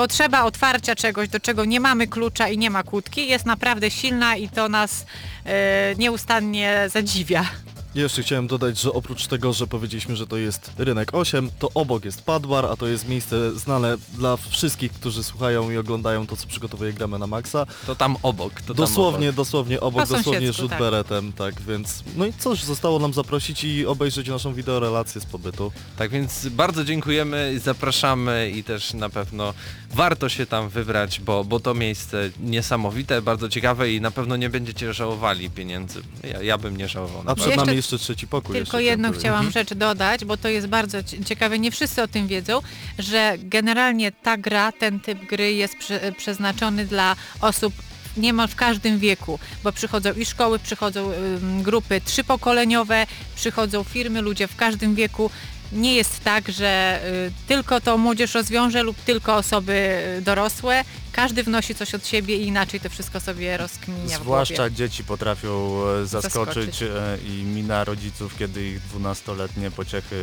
[0.00, 4.36] Potrzeba otwarcia czegoś, do czego nie mamy klucza i nie ma kłódki, jest naprawdę silna
[4.36, 5.06] i to nas
[5.44, 7.44] e, nieustannie zadziwia.
[7.94, 12.04] Jeszcze chciałem dodać, że oprócz tego, że powiedzieliśmy, że to jest rynek 8, to obok
[12.04, 16.46] jest Padbar, a to jest miejsce znane dla wszystkich, którzy słuchają i oglądają to, co
[16.46, 17.66] przygotowuje Gramy na Maksa.
[17.86, 18.60] To tam obok.
[18.62, 19.36] To dosłownie, tam obok.
[19.36, 20.78] dosłownie obok, Po dosłownie sąsiedzku, rzut tak.
[20.78, 25.72] beretem, tak, więc no i cóż, zostało nam zaprosić i obejrzeć naszą wideorelację z pobytu.
[25.96, 29.54] Tak więc bardzo dziękujemy, zapraszamy i też na pewno
[29.94, 34.50] warto się tam wybrać, bo, bo to miejsce niesamowite, bardzo ciekawe i na pewno nie
[34.50, 36.02] będziecie żałowali pieniędzy.
[36.24, 37.24] Ja, ja bym nie żałował.
[37.24, 38.56] na A przed nami jeszcze trzeci pokój.
[38.56, 39.68] Tylko jeszcze jedną chciałem chciałam powiedzieć.
[39.70, 42.60] rzecz dodać, bo to jest bardzo ci- ciekawe, nie wszyscy o tym wiedzą,
[42.98, 47.74] że generalnie ta gra, ten typ gry jest prze, przeznaczony dla osób
[48.16, 54.46] niemal w każdym wieku, bo przychodzą i szkoły, przychodzą ym, grupy trzypokoleniowe, przychodzą firmy, ludzie
[54.48, 55.30] w każdym wieku.
[55.72, 60.84] Nie jest tak, że y, tylko to młodzież rozwiąże lub tylko osoby y, dorosłe.
[61.20, 64.16] Każdy wnosi coś od siebie i inaczej to wszystko sobie rozkminia.
[64.16, 66.82] Zwłaszcza dzieci potrafią e, zaskoczyć Zaskoczyć.
[66.82, 70.16] e, i mina rodziców, kiedy ich dwunastoletnie pociechy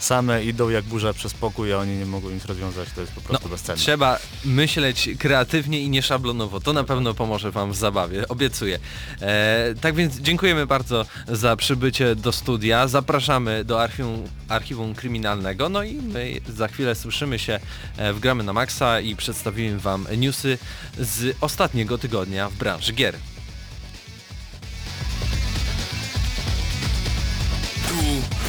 [0.00, 3.20] same idą jak burza przez pokój, a oni nie mogą nic rozwiązać, to jest po
[3.20, 3.78] prostu bezcenne.
[3.78, 6.60] Trzeba myśleć kreatywnie i nieszablonowo.
[6.60, 8.78] To na pewno pomoże Wam w zabawie, obiecuję.
[9.20, 12.88] E, tak więc dziękujemy bardzo za przybycie do studia.
[12.88, 15.68] Zapraszamy do archiwum, archiwum kryminalnego.
[15.68, 17.60] No i my za chwilę słyszymy się
[17.96, 20.58] e, w Gramy na Maxa i przedstawimy Wam newsy
[20.98, 23.14] z ostatniego tygodnia w branży gier.
[27.88, 27.94] Tu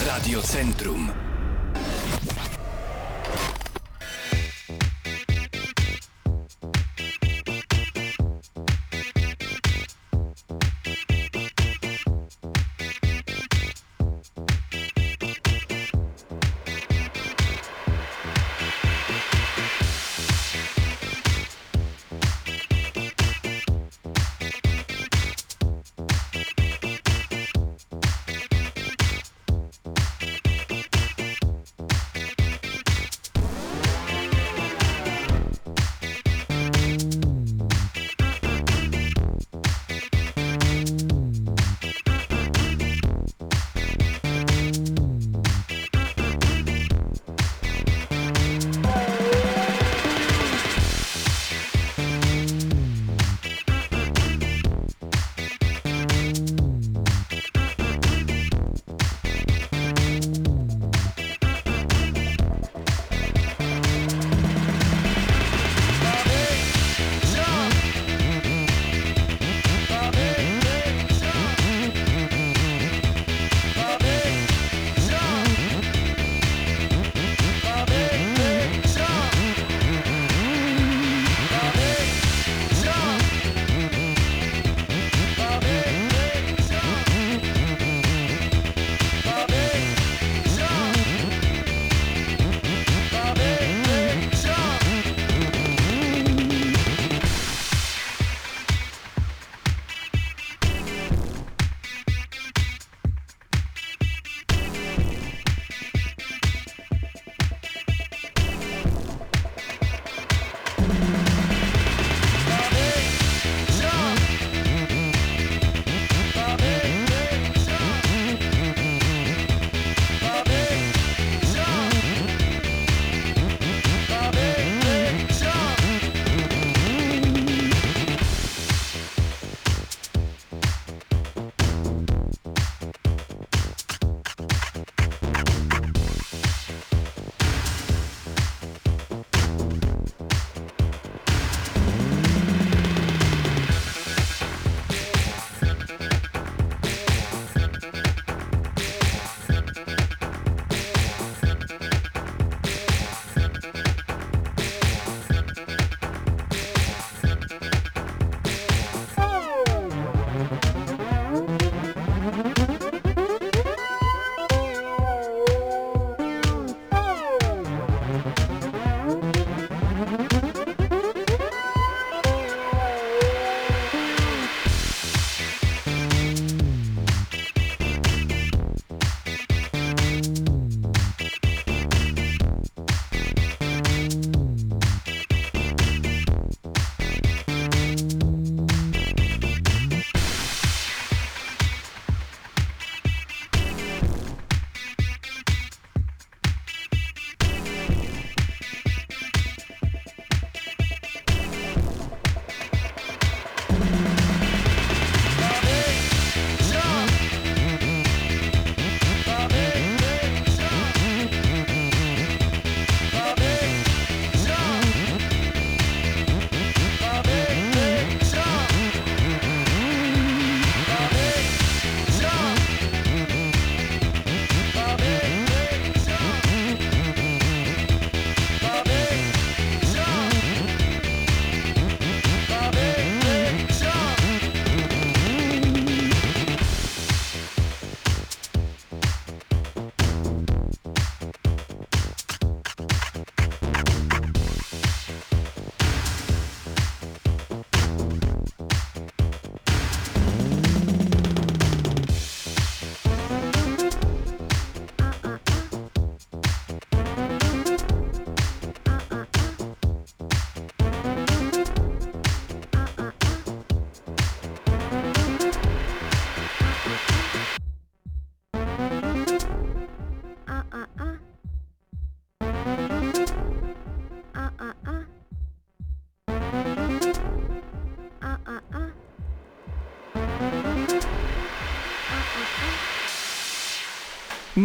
[0.08, 1.29] Radio Centrum.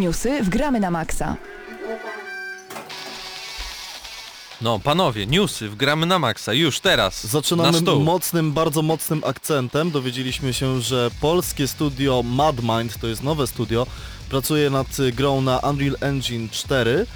[0.00, 1.36] Newsy w Gramy na Maxa.
[4.60, 7.26] No panowie, newsy, wgramy na maksa, już teraz.
[7.26, 8.00] Zaczynamy na stół.
[8.00, 9.90] mocnym, bardzo mocnym akcentem.
[9.90, 13.86] Dowiedzieliśmy się, że polskie studio MadMind, to jest nowe studio,
[14.28, 17.06] pracuje nad grą na Unreal Engine 4,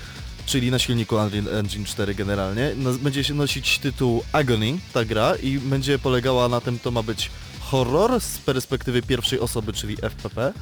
[0.46, 2.74] czyli na silniku Unreal Engine 4 generalnie.
[3.02, 7.30] Będzie się nosić tytuł Agony, ta gra, i będzie polegała na tym, to ma być
[7.70, 10.52] horror z perspektywy pierwszej osoby, czyli FPP.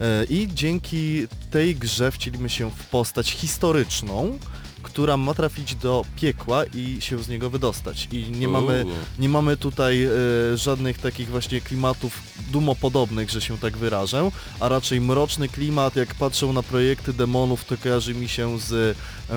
[0.00, 4.38] E, I dzięki tej grze wcielimy się w postać historyczną,
[4.82, 8.08] która ma trafić do piekła i się z niego wydostać.
[8.12, 8.84] I nie mamy,
[9.18, 10.10] nie mamy tutaj e,
[10.56, 16.46] żadnych takich właśnie klimatów dumopodobnych, że się tak wyrażę, a raczej mroczny klimat, jak patrzę
[16.46, 19.34] na projekty demonów, to kojarzy mi się z e,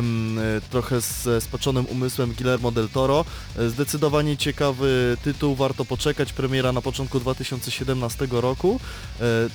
[0.69, 3.25] trochę ze spaczonym umysłem Guillermo del Toro.
[3.57, 8.79] E, Zdecydowanie ciekawy tytuł, warto poczekać, premiera na początku 2017 roku.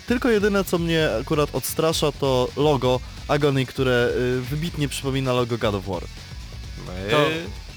[0.06, 4.12] Tylko jedyne, co mnie akurat odstrasza, to logo Agony, które
[4.50, 6.02] wybitnie przypomina logo God of War.
[7.10, 7.26] To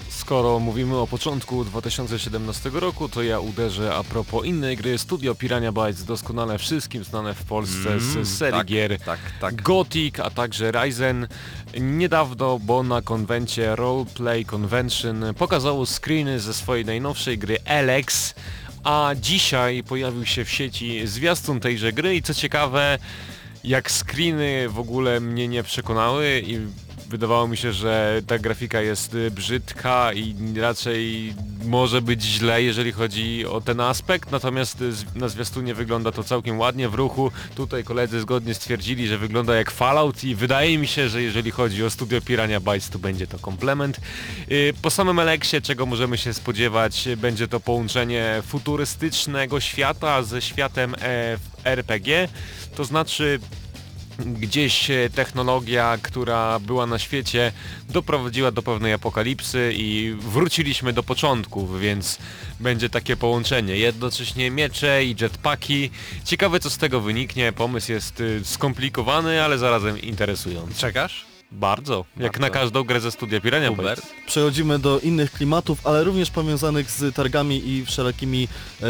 [0.10, 5.72] skoro mówimy o początku 2017 roku, to ja uderzę a propos innej gry Studio Piranha
[5.72, 9.62] Bytes, doskonale wszystkim znane w Polsce Mm, z serii tak, gier Tak, tak.
[9.62, 11.28] Gothic, a także Ryzen.
[11.80, 18.34] Niedawno, bo na konwencie Roleplay Convention pokazało screeny ze swojej najnowszej gry Alex,
[18.84, 23.00] a dzisiaj pojawił się w sieci zwiastun tejże gry i co ciekawe,
[23.64, 26.60] jak screeny w ogóle mnie nie przekonały i
[27.12, 31.34] wydawało mi się, że ta grafika jest y, brzydka i raczej
[31.66, 36.60] może być źle, jeżeli chodzi o ten aspekt, natomiast y, na zwiastunie wygląda to całkiem
[36.60, 37.32] ładnie w ruchu.
[37.56, 41.84] Tutaj koledzy zgodnie stwierdzili, że wygląda jak Fallout i wydaje mi się, że jeżeli chodzi
[41.84, 43.98] o studio Piranha Bytes, to będzie to komplement.
[44.52, 50.96] Y, Po samym Eleksie, czego możemy się spodziewać, będzie to połączenie futurystycznego świata ze światem
[51.02, 52.28] e, RPG,
[52.76, 53.40] to znaczy
[54.26, 57.52] gdzieś e, technologia, która była na świecie,
[57.90, 62.18] doprowadziła do pewnej apokalipsy i wróciliśmy do początków, więc
[62.60, 63.78] będzie takie połączenie.
[63.78, 65.90] Jednocześnie miecze i jetpacki.
[66.26, 67.52] Ciekawe co z tego wyniknie.
[67.52, 70.80] Pomysł jest y, skomplikowany, ale zarazem interesujący.
[70.80, 71.32] Czekasz?
[71.52, 72.06] Bardzo.
[72.18, 72.40] Jak Bardzo.
[72.40, 74.02] na każdą grę ze studia Piranha Hubert?
[74.02, 74.14] Bytes.
[74.28, 78.48] Przechodzimy do innych klimatów, ale również powiązanych z targami i wszelakimi
[78.82, 78.86] e,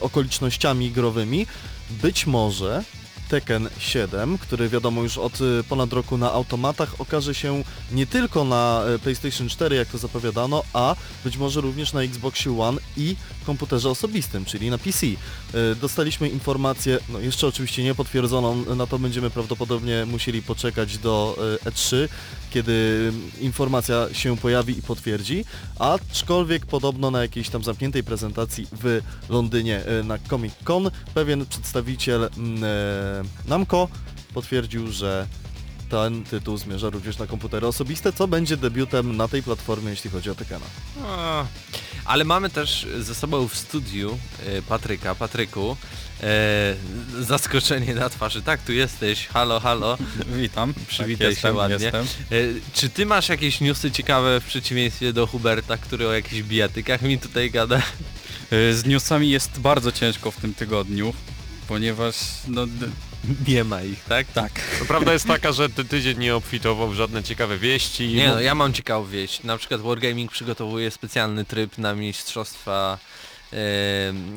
[0.00, 1.46] okolicznościami growymi.
[1.90, 2.84] Być może
[3.28, 7.62] Tekken 7, który wiadomo już od e, ponad roku na automatach, okaże się
[7.92, 12.46] nie tylko na e, PlayStation 4, jak to zapowiadano, a być może również na Xbox
[12.58, 13.16] One i
[13.46, 15.06] komputerze osobistym, czyli na PC.
[15.06, 21.36] E, Dostaliśmy informację, no jeszcze oczywiście nie potwierdzoną, na to będziemy prawdopodobnie musieli poczekać do
[21.64, 22.08] e, E3,
[22.50, 25.44] kiedy informacja się pojawi i potwierdzi,
[25.78, 32.30] aczkolwiek podobno na jakiejś tam zamkniętej prezentacji w Londynie e, na Comic Con pewien przedstawiciel
[32.36, 33.88] mm, e, Namco
[34.34, 35.26] potwierdził, że
[35.88, 40.30] ten tytuł zmierza również na komputery osobiste, co będzie debiutem na tej platformie, jeśli chodzi
[40.30, 40.66] o Tekkena.
[41.04, 41.44] A,
[42.04, 45.14] Ale mamy też ze sobą w studiu e, Patryka.
[45.14, 45.76] Patryku,
[46.22, 46.74] e,
[47.20, 48.42] zaskoczenie na twarzy.
[48.42, 49.26] Tak, tu jesteś.
[49.26, 49.98] Halo, halo.
[50.26, 50.74] Witam.
[50.88, 51.84] Przywitaj tak, się jestem, ładnie.
[51.84, 52.04] Jestem.
[52.04, 52.36] E,
[52.74, 57.18] czy ty masz jakieś newsy ciekawe w przeciwieństwie do Huberta, który o jakichś bijatykach mi
[57.18, 57.82] tutaj gada?
[58.52, 61.14] Y, Z newsami jest bardzo ciężko w tym tygodniu,
[61.68, 62.16] ponieważ
[62.48, 62.66] no
[63.48, 64.26] Nie ma ich, tak?
[64.26, 64.52] tak.
[64.88, 68.08] Prawda jest taka, że ten tydzień nie obfitował w żadne ciekawe wieści.
[68.08, 69.42] Nie no, ja mam ciekawą wieść.
[69.42, 72.98] Na przykład Wargaming przygotowuje specjalny tryb na Mistrzostwa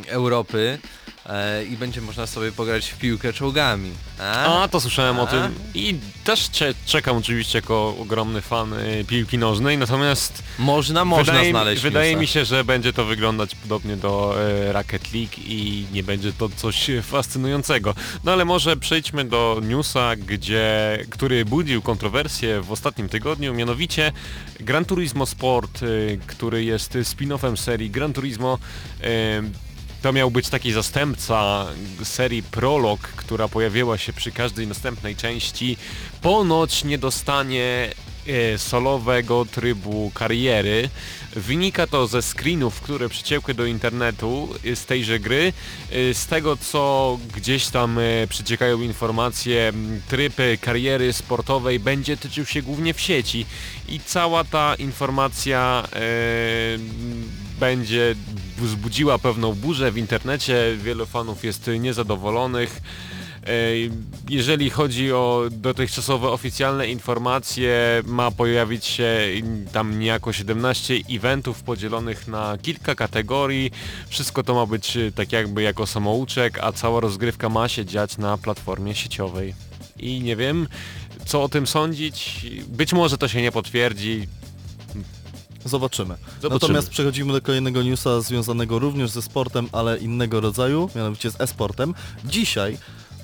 [0.07, 0.79] Europy
[1.25, 3.91] e, i będzie można sobie pograć w piłkę czołgami.
[4.19, 4.63] A?
[4.63, 5.27] A, to słyszałem o A?
[5.27, 11.33] tym i też cze- czekam oczywiście jako ogromny fan y, piłki nożnej, natomiast Można, można
[11.33, 12.21] wydaje, znaleźć wydaje newsa.
[12.21, 16.49] mi się, że będzie to wyglądać podobnie do e, Rocket League i nie będzie to
[16.49, 17.95] coś fascynującego.
[18.23, 24.11] No ale może przejdźmy do newsa, gdzie, który budził kontrowersje w ostatnim tygodniu, mianowicie
[24.59, 28.57] Gran Turismo Sport, y, który jest spin-offem serii Gran Turismo
[28.98, 28.98] y,
[30.01, 31.65] to miał być taki zastępca
[32.03, 35.77] serii Prolog, która pojawiła się przy każdej następnej części.
[36.21, 37.91] Ponoć nie dostanie
[38.27, 40.89] e, solowego trybu kariery.
[41.35, 45.53] Wynika to ze screenów, które przyciekły do internetu e, z tejże gry.
[45.91, 49.73] E, Z tego co gdzieś tam przyciekają informacje,
[50.07, 53.45] tryb kariery sportowej będzie tyczył się głównie w sieci
[53.87, 55.87] i cała ta informacja
[57.59, 58.15] będzie
[58.57, 62.81] wzbudziła pewną burzę w internecie, wielu fanów jest niezadowolonych.
[64.29, 69.27] Jeżeli chodzi o dotychczasowe oficjalne informacje, ma pojawić się
[69.71, 73.71] tam niejako 17 eventów podzielonych na kilka kategorii.
[74.09, 78.17] Wszystko to ma być e, tak jakby jako samouczek, a cała rozgrywka ma się dziać
[78.17, 79.53] na platformie sieciowej.
[79.99, 80.67] i nie wiem
[81.25, 82.45] co o tym sądzić.
[82.67, 84.27] Być może to się nie potwierdzi.
[85.65, 86.15] Zobaczymy.
[86.41, 86.49] Zobaczymy.
[86.61, 91.93] Natomiast przechodzimy do kolejnego newsa związanego również ze sportem, ale innego rodzaju, mianowicie z e-sportem.
[92.25, 92.77] Dzisiaj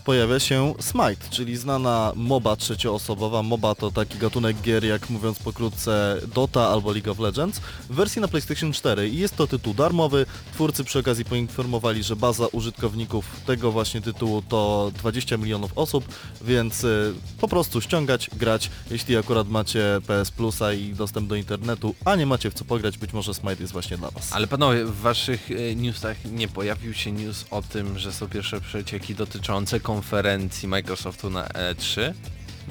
[0.05, 3.43] pojawia się Smite, czyli znana MOBA trzecioosobowa.
[3.43, 8.21] MOBA to taki gatunek gier, jak mówiąc pokrótce Dota albo League of Legends, w wersji
[8.21, 10.25] na PlayStation 4 i jest to tytuł darmowy.
[10.53, 16.05] Twórcy przy okazji poinformowali, że baza użytkowników tego właśnie tytułu to 20 milionów osób,
[16.41, 21.95] więc y, po prostu ściągać, grać, jeśli akurat macie PS Plusa i dostęp do internetu,
[22.05, 24.33] a nie macie w co pograć, być może Smite jest właśnie dla Was.
[24.33, 28.61] Ale panowie, w waszych e, newsach nie pojawił się news o tym, że są pierwsze
[28.61, 32.13] przecieki dotyczące konferencji Microsoftu na E3?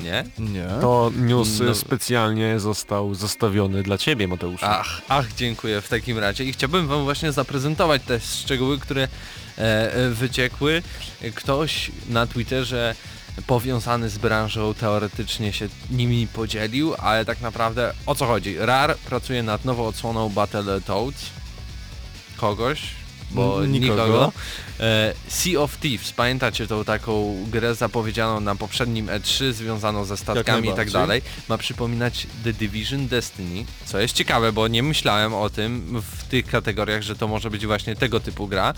[0.02, 0.24] Nie?
[0.38, 0.66] Nie.
[0.80, 1.74] To news No.
[1.74, 4.60] specjalnie został zostawiony dla Ciebie, Mateusz.
[4.62, 9.02] Ach, ach, dziękuję w takim razie i chciałbym wam właśnie zaprezentować te szczegóły, które
[9.58, 10.82] e, e, wyciekły.
[11.34, 12.94] Ktoś na Twitterze
[13.46, 18.56] powiązany z branżą teoretycznie się nimi podzielił, ale tak naprawdę o co chodzi?
[18.58, 21.24] RAR pracuje nad nową odsłoną Battletoads.
[22.36, 22.80] Kogoś?
[23.34, 24.06] Bo nikogo.
[24.06, 24.32] nikogo.
[24.80, 30.68] E, sea of Thieves, pamiętacie tą taką grę zapowiedzianą na poprzednim E3, związaną ze statkami
[30.68, 31.22] i tak dalej.
[31.48, 36.46] Ma przypominać The Division Destiny, co jest ciekawe, bo nie myślałem o tym w tych
[36.46, 38.74] kategoriach, że to może być właśnie tego typu gra.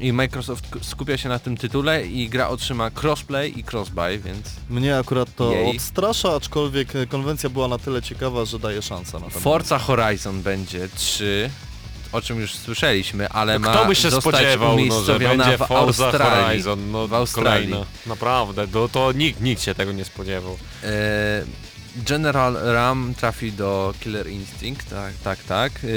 [0.00, 4.98] I Microsoft skupia się na tym tytule i gra otrzyma crossplay i crossbuy, więc Mnie
[4.98, 5.76] akurat to Jej.
[5.76, 9.40] odstrasza, aczkolwiek e, konwencja była na tyle ciekawa, że daje szansę na to.
[9.40, 11.50] Forza Horizon będzie 3,
[12.12, 15.64] o czym już słyszeliśmy, ale ma Kto by się zostać spodziewał, no, że umiejscowiona będzie
[15.64, 16.44] w Forza Australii.
[16.44, 17.74] Horizon, no w Australii.
[18.06, 20.58] Naprawdę, to, to nikt, nikt się tego nie spodziewał.
[20.84, 20.88] E,
[21.96, 25.72] General Ram trafi do Killer Instinct, tak, tak, tak.
[25.84, 25.88] E,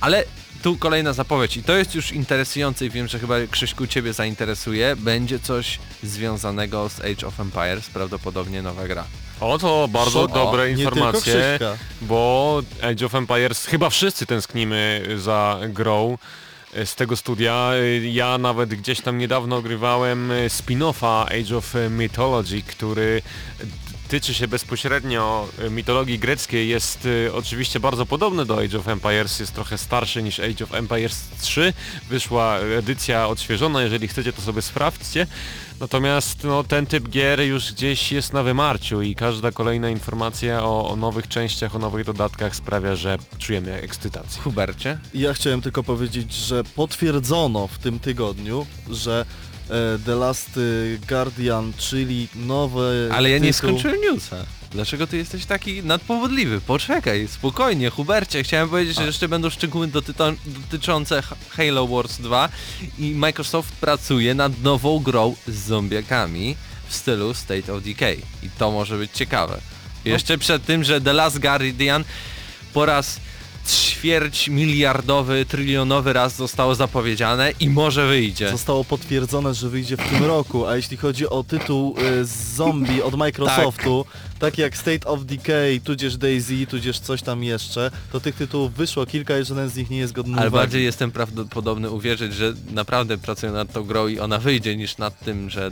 [0.00, 0.24] ale
[0.62, 4.96] tu kolejna zapowiedź i to jest już interesujące i wiem, że chyba Krzyśku Ciebie zainteresuje.
[4.96, 9.04] Będzie coś związanego z Age of Empires, prawdopodobnie nowa gra.
[9.40, 10.32] O, to bardzo Szok.
[10.32, 11.58] dobre informacje,
[12.02, 16.18] bo Age of Empires, chyba wszyscy tęsknimy za grą
[16.74, 17.70] e, z tego studia.
[17.74, 23.22] E, Ja nawet gdzieś tam niedawno ogrywałem e, spin-offa Age of Mythology, który
[24.08, 29.40] tyczy się bezpośrednio e, mitologii greckiej, jest e, oczywiście bardzo podobny do Age of Empires,
[29.40, 31.72] jest trochę starszy niż Age of Empires 3.
[32.08, 35.26] Wyszła edycja odświeżona, jeżeli chcecie to sobie sprawdźcie.
[35.80, 40.90] Natomiast no, ten typ gier już gdzieś jest na wymarciu i każda kolejna informacja o,
[40.90, 44.42] o nowych częściach, o nowych dodatkach sprawia, że czujemy ekscytację.
[44.42, 44.98] Hubercie?
[45.14, 49.24] Ja chciałem tylko powiedzieć, że potwierdzono w tym tygodniu, że
[50.06, 53.68] The Last e, Guardian, czyli nowy Ale ja nie tytuł...
[53.70, 54.36] skończyłem newsa.
[54.70, 56.60] Dlaczego ty jesteś taki nadpowodliwy?
[56.60, 58.42] Poczekaj, spokojnie, Hubercie.
[58.42, 59.88] Chciałem powiedzieć, że jeszcze będą szczegóły
[60.46, 62.48] dotyczące Halo Wars 2
[62.98, 66.56] i Microsoft pracuje nad nową grą z zombiakami
[66.88, 68.16] w stylu State of Decay.
[68.42, 69.60] I to może być ciekawe.
[70.04, 72.04] Jeszcze przed tym, że The Last Guardian
[72.72, 73.20] po raz
[73.70, 78.50] ćwierć miliardowy, trylionowy raz zostało zapowiedziane i może wyjdzie.
[78.50, 83.14] Zostało potwierdzone, że wyjdzie w tym roku, a jeśli chodzi o tytuł z zombie od
[83.14, 84.04] Microsoftu,
[84.38, 84.58] tak.
[84.58, 89.38] jak State of Decay, tudzież Daisy, tudzież coś tam jeszcze, to tych tytułów wyszło kilka
[89.38, 90.62] i żaden z nich nie jest godny Ale uwagi.
[90.62, 95.24] bardziej jestem prawdopodobny uwierzyć, że naprawdę pracują nad tą grą i ona wyjdzie niż nad
[95.24, 95.70] tym, że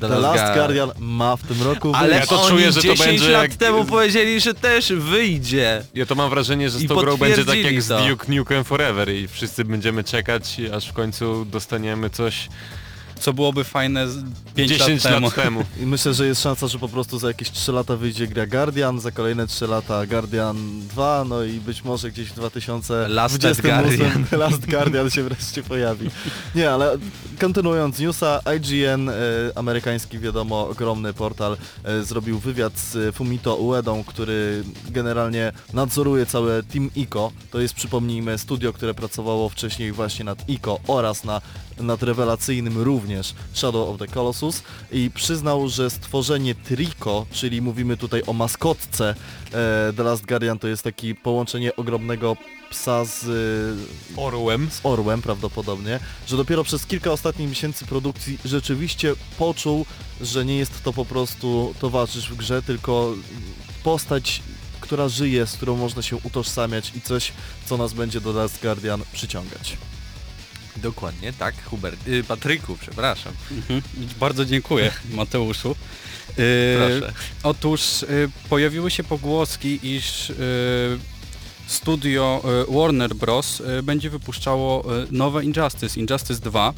[0.00, 2.16] The, The Last Guard- Guardian ma w tym roku Ale.
[2.16, 5.82] Ja to oni czuję, że to 10 będzie lat jak- temu powiedzieli, że też wyjdzie.
[5.94, 8.08] Ja to mam wrażenie, że z tą grą będzie tak jak z to.
[8.08, 12.48] Duke Nukem Forever i wszyscy będziemy czekać, aż w końcu dostaniemy coś
[13.18, 15.26] Co byłoby fajne z 5 10 lat temu.
[15.26, 15.64] lat temu.
[15.80, 19.00] I myślę, że jest szansa, że po prostu za jakieś 3 lata wyjdzie gra Guardian,
[19.00, 20.56] za kolejne 3 lata Guardian
[20.88, 24.24] 2, no i być może gdzieś w 2028 Last Guardian.
[24.42, 26.10] Last Guardian się wreszcie pojawi.
[26.54, 26.98] Nie, ale
[27.40, 29.12] kontynuując newsa, IGN, e,
[29.54, 36.90] amerykański wiadomo, ogromny portal, e, zrobił wywiad z Fumito Uedą, który generalnie nadzoruje całe Team
[36.96, 37.32] ICO.
[37.50, 41.40] To jest, przypomnijmy, studio, które pracowało wcześniej właśnie nad ICO oraz na,
[41.80, 44.62] nad rewelacyjnym również Shadow of the Colossus
[44.92, 49.14] i przyznał, że stworzenie Trico, czyli mówimy tutaj o maskotce
[49.52, 52.36] e, The Last Guardian, to jest taki połączenie ogromnego
[52.70, 54.70] psa z e, Orłem.
[54.70, 59.86] z orłem prawdopodobnie, że dopiero przez kilka ostatnich miesięcy produkcji rzeczywiście poczuł,
[60.20, 63.14] że nie jest to po prostu towarzysz w grze, tylko
[63.82, 64.42] postać,
[64.80, 67.32] która żyje, z którą można się utożsamiać i coś,
[67.66, 69.76] co nas będzie do Last Guardian przyciągać.
[70.82, 72.08] Dokładnie, tak, Hubert.
[72.08, 73.32] Y, Patryku, przepraszam.
[73.50, 73.82] Mhm.
[74.20, 75.76] Bardzo dziękuję Mateuszu.
[76.38, 77.12] Y, Proszę.
[77.42, 80.34] Otóż y, pojawiły się pogłoski, iż y,
[81.66, 83.62] studio Warner Bros.
[83.82, 86.74] będzie wypuszczało nowe Injustice, Injustice 2.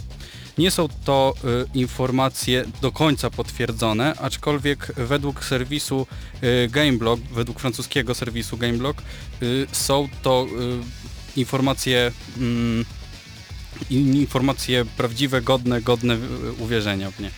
[0.59, 1.34] Nie są to
[1.74, 6.07] informacje do końca potwierdzone, aczkolwiek według serwisu
[6.70, 9.03] Gameblog, według francuskiego serwisu Gameblog,
[9.72, 10.46] są to
[11.36, 12.84] informacje mm,
[13.90, 16.18] informacje prawdziwe, godne, godne y,
[16.58, 17.30] uwierzenia w nie.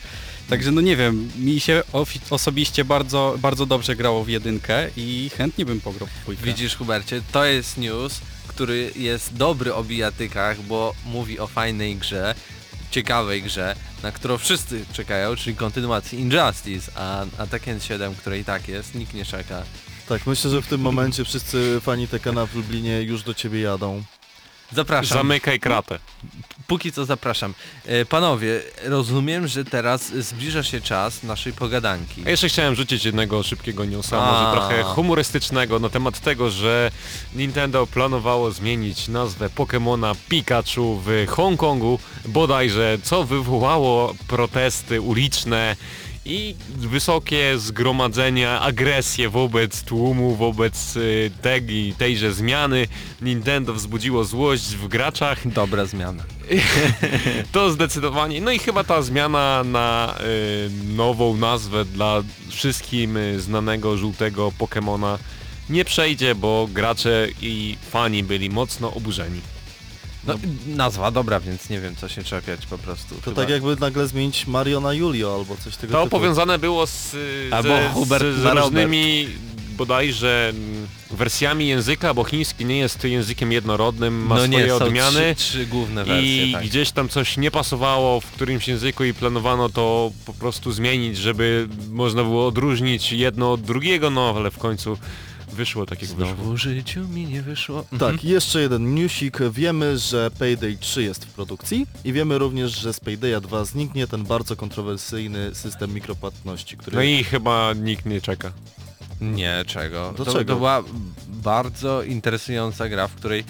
[0.49, 1.83] Także no nie wiem, mi się
[2.29, 6.43] osobiście bardzo, bardzo dobrze grało w jedynkę i chętnie bym pograł w dwójkę.
[6.43, 12.35] Widzisz Hubercie, to jest news, który jest dobry o bijatykach, bo mówi o fajnej grze,
[12.91, 18.45] ciekawej grze, na którą wszyscy czekają, czyli kontynuacji Injustice, a, a Tekken 7, które i
[18.45, 19.63] tak jest, nikt nie czeka.
[20.09, 24.03] Tak, myślę, że w tym momencie wszyscy fani Tekena w Lublinie już do ciebie jadą.
[24.75, 25.17] Zapraszam.
[25.17, 25.99] Zamykaj kratę.
[26.67, 27.53] Póki co zapraszam.
[27.85, 32.23] E, Panowie, rozumiem, że teraz zbliża się czas naszej pogadanki.
[32.25, 34.31] A jeszcze chciałem rzucić jednego szybkiego newsa, A.
[34.31, 36.91] może trochę humorystycznego na temat tego, że
[37.35, 45.75] Nintendo planowało zmienić nazwę Pokémona Pikachu w Hongkongu, bodajże, co wywołało protesty uliczne
[46.25, 52.87] i wysokie zgromadzenia, agresję wobec tłumu, wobec y, tej, tejże zmiany.
[53.21, 55.47] Nintendo wzbudziło złość w graczach.
[55.47, 56.23] Dobra zmiana.
[57.51, 58.41] To zdecydowanie.
[58.41, 65.19] No i chyba ta zmiana na y, nową nazwę dla wszystkim y, znanego żółtego Pokemona
[65.69, 69.41] nie przejdzie, bo gracze i fani byli mocno oburzeni.
[70.27, 70.33] No,
[70.67, 73.15] nazwa dobra, więc nie wiem co się czepiać po prostu.
[73.15, 76.09] To Chyba- tak jakby nagle zmienić Mario na Julio albo coś tego To typu.
[76.19, 77.15] powiązane było z,
[77.51, 79.27] Albo ze, Hubert z, z różnymi
[79.77, 84.75] bodajże mm, wersjami języka, bo chiński nie jest językiem jednorodnym, ma no swoje nie, są
[84.85, 85.35] odmiany.
[85.35, 86.63] Trzy, trzy główne wersje, I tak.
[86.63, 91.67] gdzieś tam coś nie pasowało w którymś języku i planowano to po prostu zmienić, żeby
[91.91, 94.97] można było odróżnić jedno od drugiego, no ale w końcu
[95.53, 96.35] wyszło tak jak wyszło.
[96.35, 97.85] Znowu w życiu mi nie wyszło.
[97.99, 99.37] Tak, jeszcze jeden newsik.
[99.51, 104.07] Wiemy, że Payday 3 jest w produkcji i wiemy również, że z Paydaya 2 zniknie
[104.07, 106.95] ten bardzo kontrowersyjny system mikropłatności, który...
[106.95, 108.51] No i chyba nikt nie czeka.
[109.21, 110.13] Nie, czego?
[110.17, 110.53] Do to, czego?
[110.53, 110.83] to była
[111.27, 113.43] bardzo interesująca gra, w której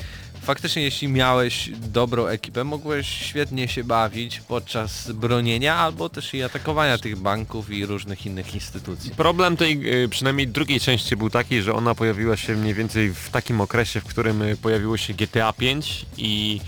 [0.43, 6.97] faktycznie jeśli miałeś dobrą ekipę, mogłeś świetnie się bawić podczas bronienia albo też i atakowania
[6.97, 9.11] tych banków i różnych innych instytucji.
[9.11, 13.29] Problem tej y, przynajmniej drugiej części był taki, że ona pojawiła się mniej więcej w
[13.29, 16.61] takim okresie, w którym y, pojawiło się GTA 5 i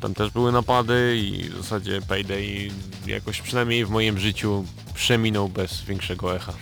[0.00, 2.70] tam też były napady i w zasadzie Payday
[3.06, 6.52] jakoś przynajmniej w moim życiu przeminął bez większego echa.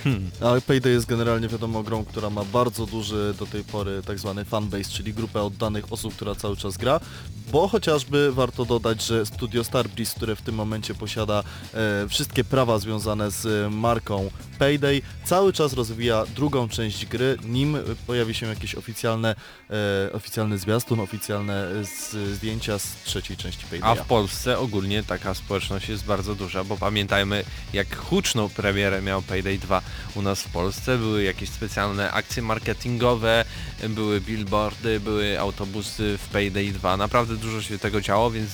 [0.41, 4.45] Ale Payday jest generalnie wiadomo grą, która ma bardzo duży do tej pory tak zwany
[4.45, 7.01] fanbase, czyli grupę oddanych osób, która cały czas gra,
[7.53, 11.43] bo chociażby warto dodać, że studio Starbreeze, które w tym momencie posiada
[11.75, 17.77] e, wszystkie prawa związane z marką Payday, cały czas rozwija drugą część gry, nim
[18.07, 19.35] pojawi się jakieś oficjalne,
[20.09, 24.05] e, oficjalny zwiastun, oficjalne e, z, zdjęcia z trzeciej części A Paydaya.
[24.05, 29.59] w Polsce ogólnie taka społeczność jest bardzo duża, bo pamiętajmy jak huczną premierę miał Payday
[29.59, 29.83] 2
[30.15, 30.99] u nas w Polsce.
[30.99, 33.45] Były jakieś specjalne akcje marketingowe,
[33.89, 36.97] były billboardy, były autobusy w Payday 2.
[36.97, 38.51] Naprawdę dużo się tego działo, więc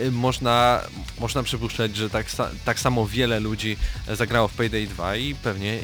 [0.00, 0.80] y, można,
[1.20, 2.26] można przypuszczać, że tak,
[2.64, 3.76] tak samo wiele ludzi
[4.12, 5.78] zagrało w Payday 2 i pewnie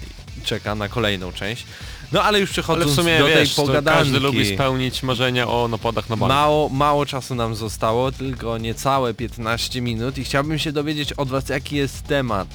[0.44, 1.66] czeka na kolejną część.
[2.12, 3.98] No ale już Ale przechodząc w sumie do wiesz, tej to pogadanki.
[4.00, 6.28] każdy lubi spełnić marzenia o napadach na bank.
[6.28, 11.48] Mało, mało czasu nam zostało, tylko niecałe 15 minut i chciałbym się dowiedzieć od Was,
[11.48, 12.48] jaki jest temat.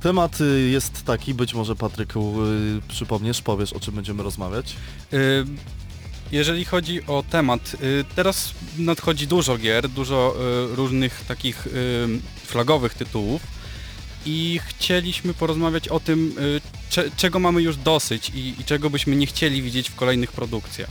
[0.00, 4.76] Temat y, jest taki, być może Patryku y, przypomniesz, powiesz o czym będziemy rozmawiać.
[5.12, 5.44] Y,
[6.32, 7.76] Jeżeli chodzi o temat,
[8.16, 10.34] teraz nadchodzi dużo gier, dużo
[10.74, 11.68] różnych takich
[12.46, 13.42] flagowych tytułów
[14.26, 16.60] i chcieliśmy porozmawiać o tym, y,
[16.90, 20.90] cze, czego mamy już dosyć i, i czego byśmy nie chcieli widzieć w kolejnych produkcjach.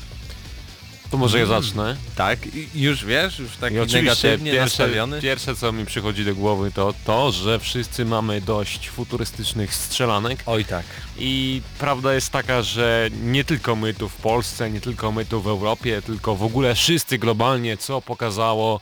[1.12, 1.62] To może ja Mm.
[1.64, 1.96] zacznę.
[2.16, 5.22] Tak, i już wiesz, już oczywiście negatywnie pierwsze, nastawiony.
[5.22, 10.66] pierwsze co mi przychodzi do głowy to to, że wszyscy mamy dość futurystycznych strzelanek Oj
[10.66, 10.86] tak.
[11.18, 15.42] i prawda jest taka, że nie tylko my tu w Polsce, nie tylko my tu
[15.42, 18.80] w Europie, tylko w ogóle wszyscy globalnie, co pokazało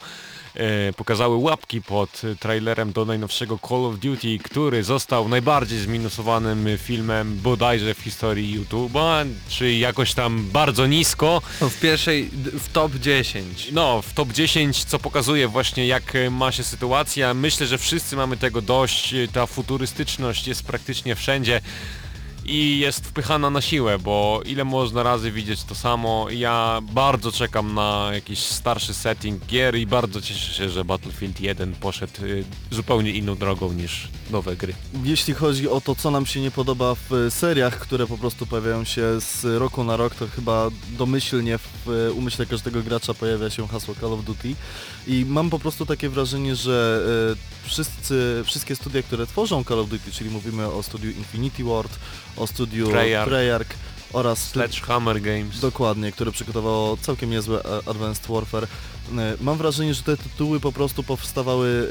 [0.97, 7.93] pokazały łapki pod trailerem do najnowszego Call of Duty, który został najbardziej zminusowanym filmem bodajże
[7.93, 11.41] w historii YouTube'a, czy jakoś tam bardzo nisko.
[11.61, 12.29] No, w pierwszej,
[12.59, 13.67] w top 10.
[13.71, 17.33] No, w top 10, co pokazuje właśnie jak e, ma się sytuacja.
[17.33, 19.13] Myślę, że wszyscy mamy tego dość.
[19.13, 21.61] e, Ta futurystyczność jest praktycznie wszędzie.
[22.51, 26.27] I jest wpychana na siłę, bo ile można razy widzieć to samo.
[26.29, 31.73] Ja bardzo czekam na jakiś starszy setting gier i bardzo cieszę się, że Battlefield 1
[31.73, 34.73] poszedł y, zupełnie inną drogą niż nowe gry.
[35.03, 38.45] Jeśli chodzi o to, co nam się nie podoba w e, seriach, które po prostu
[38.45, 43.49] pojawiają się z roku na rok, to chyba domyślnie w e, umyśle każdego gracza pojawia
[43.49, 44.55] się hasło Call of Duty.
[45.07, 47.03] I mam po prostu takie wrażenie, że
[47.63, 51.99] e, wszyscy, wszystkie studia, które tworzą Call of Duty, czyli mówimy o studiu Infinity Ward,
[52.37, 53.29] o studiu Treyarch.
[53.29, 53.69] Treyarch
[54.13, 55.59] oraz Sledgehammer Games.
[55.59, 58.67] Dokładnie, które przygotowało całkiem niezłe e, Advanced Warfare.
[59.17, 61.87] E, Mam wrażenie, że te tytuły po prostu powstawały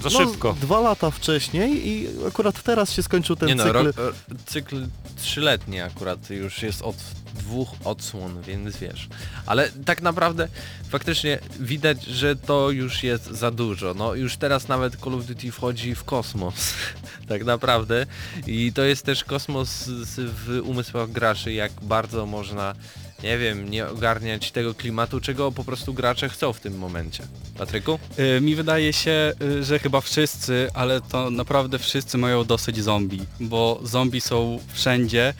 [0.00, 0.56] e, Za szybko.
[0.60, 3.74] dwa lata wcześniej i akurat teraz się skończył ten Nie no, cykl.
[3.76, 4.12] rok, e,
[4.46, 6.96] cykl trzyletni akurat już jest od
[7.34, 9.08] dwóch odsłon, więc wiesz.
[9.46, 10.48] Ale tak naprawdę
[10.88, 13.94] faktycznie widać, że to już jest za dużo.
[13.94, 16.54] No już teraz nawet Call of Duty wchodzi w kosmos.
[17.28, 18.06] tak naprawdę.
[18.46, 19.84] I to jest też kosmos
[20.16, 22.74] w umysłach graczy, jak bardzo można
[23.22, 27.24] nie wiem, nie ogarniać tego klimatu, czego po prostu gracze chcą w tym momencie.
[27.58, 27.98] Patryku?
[28.36, 33.20] Y, Mi wydaje się, y, że chyba wszyscy, ale to naprawdę wszyscy mają dosyć zombie,
[33.40, 35.34] bo zombie są wszędzie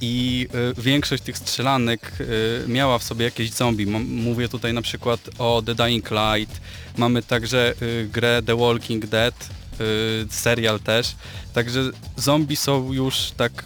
[0.00, 0.46] i
[0.78, 3.82] y, większość tych strzelanek y, miała w sobie jakieś zombie.
[3.82, 6.60] M- Mówię tutaj na przykład o The Dying Light,
[6.96, 9.34] mamy także y, grę The Walking Dead,
[9.80, 11.14] y, serial też,
[11.52, 11.80] także
[12.16, 13.64] zombie są już tak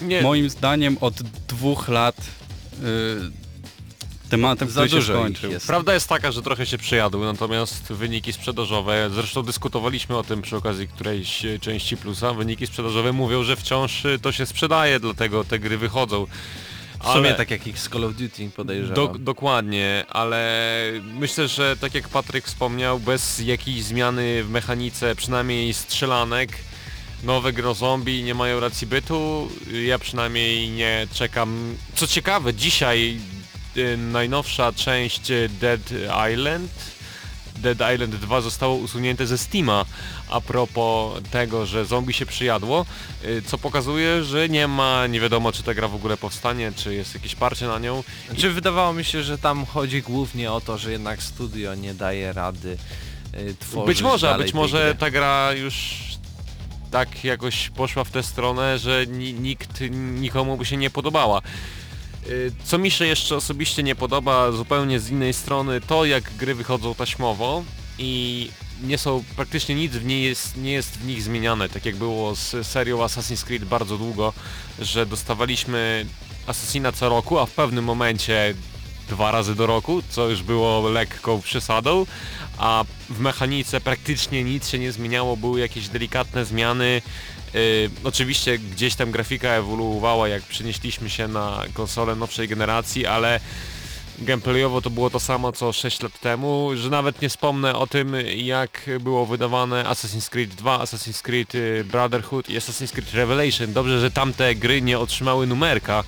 [0.00, 1.14] Nie, moim zdaniem od
[1.48, 2.16] dwóch lat
[4.30, 5.50] tematem, Za który się skończył.
[5.50, 5.66] jest.
[5.66, 10.56] Prawda jest taka, że trochę się przejadły, natomiast wyniki sprzedażowe, zresztą dyskutowaliśmy o tym przy
[10.56, 15.58] okazji którejś części plusa, wyniki sprzedażowe mówią, że wciąż e, to się sprzedaje, dlatego te
[15.58, 16.26] gry wychodzą.
[17.04, 18.94] W sumie tak jak ich z Call of Duty podejrzewam.
[18.94, 20.72] Do, dokładnie, ale
[21.14, 26.50] myślę, że tak jak Patryk wspomniał, bez jakiejś zmiany w mechanice, przynajmniej strzelanek,
[27.22, 29.48] nowe gro zombie nie mają racji bytu.
[29.86, 31.76] Ja przynajmniej nie czekam.
[31.94, 33.18] Co ciekawe, dzisiaj
[33.76, 35.20] y, najnowsza część
[35.60, 35.80] Dead
[36.32, 36.96] Island
[37.58, 39.84] Dead Island 2 zostało usunięte ze Steama
[40.28, 42.86] a propos tego, że zombie się przyjadło,
[43.24, 46.94] y, co pokazuje, że nie ma, nie wiadomo czy ta gra w ogóle powstanie, czy
[46.94, 48.04] jest jakieś parcie na nią.
[48.30, 52.32] Znaczy wydawało mi się, że tam chodzi głównie o to, że jednak studio nie daje
[52.32, 52.76] rady
[53.34, 54.94] y, tworzyć Być może, dalej być tej może gry.
[54.94, 55.94] ta gra już
[56.90, 61.42] tak jakoś poszła w tę stronę, że ni nikt nikomu by się nie podobała.
[62.26, 66.54] Y, Co mi się jeszcze osobiście nie podoba zupełnie z innej strony, to jak gry
[66.54, 67.64] wychodzą taśmowo
[67.98, 68.50] i
[68.82, 72.34] nie są, praktycznie nic w niej jest, nie jest w nich zmieniane, tak jak było
[72.36, 74.32] z serią Assassin's Creed bardzo długo,
[74.78, 76.06] że dostawaliśmy
[76.46, 78.54] Assassina co roku, a w pewnym momencie
[79.08, 82.06] dwa razy do roku, co już było lekką przesadą,
[82.58, 87.02] a w mechanice praktycznie nic się nie zmieniało, były jakieś delikatne zmiany.
[87.54, 93.40] Yy, oczywiście gdzieś tam grafika ewoluowała, jak przenieśliśmy się na konsolę nowszej generacji, ale
[94.18, 98.16] gameplayowo to było to samo co 6 lat temu, że nawet nie wspomnę o tym
[98.36, 103.72] jak było wydawane Assassin's Creed 2, Assassin's Creed y, Brotherhood i Assassin's Creed Revelation.
[103.72, 106.04] Dobrze, że tamte gry nie otrzymały numerka,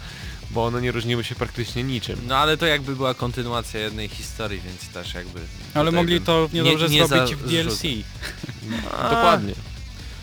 [0.50, 2.18] bo one nie różniły się praktycznie niczym.
[2.26, 5.40] No ale to jakby była kontynuacja jednej historii, więc też jakby...
[5.74, 7.82] Ale mogli to równie nie- dobrze nie zrobić za- w DLC.
[9.10, 9.54] Dokładnie.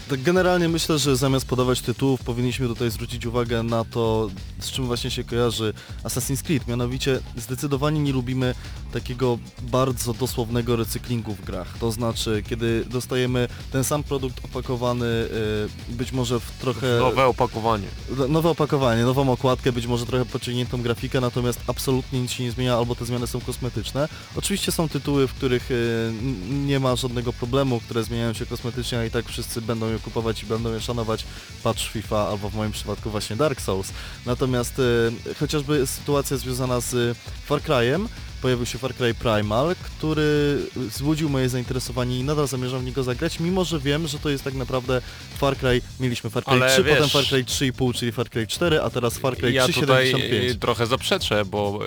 [0.09, 4.29] Tak generalnie myślę, że zamiast podawać tytułów powinniśmy tutaj zwrócić uwagę na to,
[4.59, 6.67] z czym właśnie się kojarzy Assassin's Creed.
[6.67, 8.55] Mianowicie zdecydowanie nie lubimy
[8.93, 11.77] takiego bardzo dosłownego recyklingu w grach.
[11.79, 16.87] To znaczy, kiedy dostajemy ten sam produkt opakowany y, być może w trochę...
[16.99, 17.87] Nowe opakowanie.
[18.29, 22.75] Nowe opakowanie, nową okładkę, być może trochę pociągniętą grafikę, natomiast absolutnie nic się nie zmienia,
[22.77, 24.07] albo te zmiany są kosmetyczne.
[24.35, 26.13] Oczywiście są tytuły, w których y,
[26.49, 30.43] nie ma żadnego problemu, które zmieniają się kosmetycznie, a i tak wszyscy będą je kupować
[30.43, 31.25] i będą je szanować,
[31.63, 33.91] patrz FIFA, albo w moim przypadku właśnie Dark Souls.
[34.25, 38.07] Natomiast y, chociażby sytuacja związana z Far Cry'em,
[38.41, 43.39] pojawił się Far Cry Primal, który wzbudził moje zainteresowanie i nadal zamierzam w niego zagrać,
[43.39, 45.01] mimo że wiem, że to jest tak naprawdę
[45.37, 48.47] Far Cry, mieliśmy Far Cry Ale 3, potem wiesz- Far Cry 3,5, czyli Far Cry
[48.47, 50.49] 4, a teraz Far Cry Ja tutaj 3,75.
[50.51, 51.79] y, trochę zaprzeczę, bo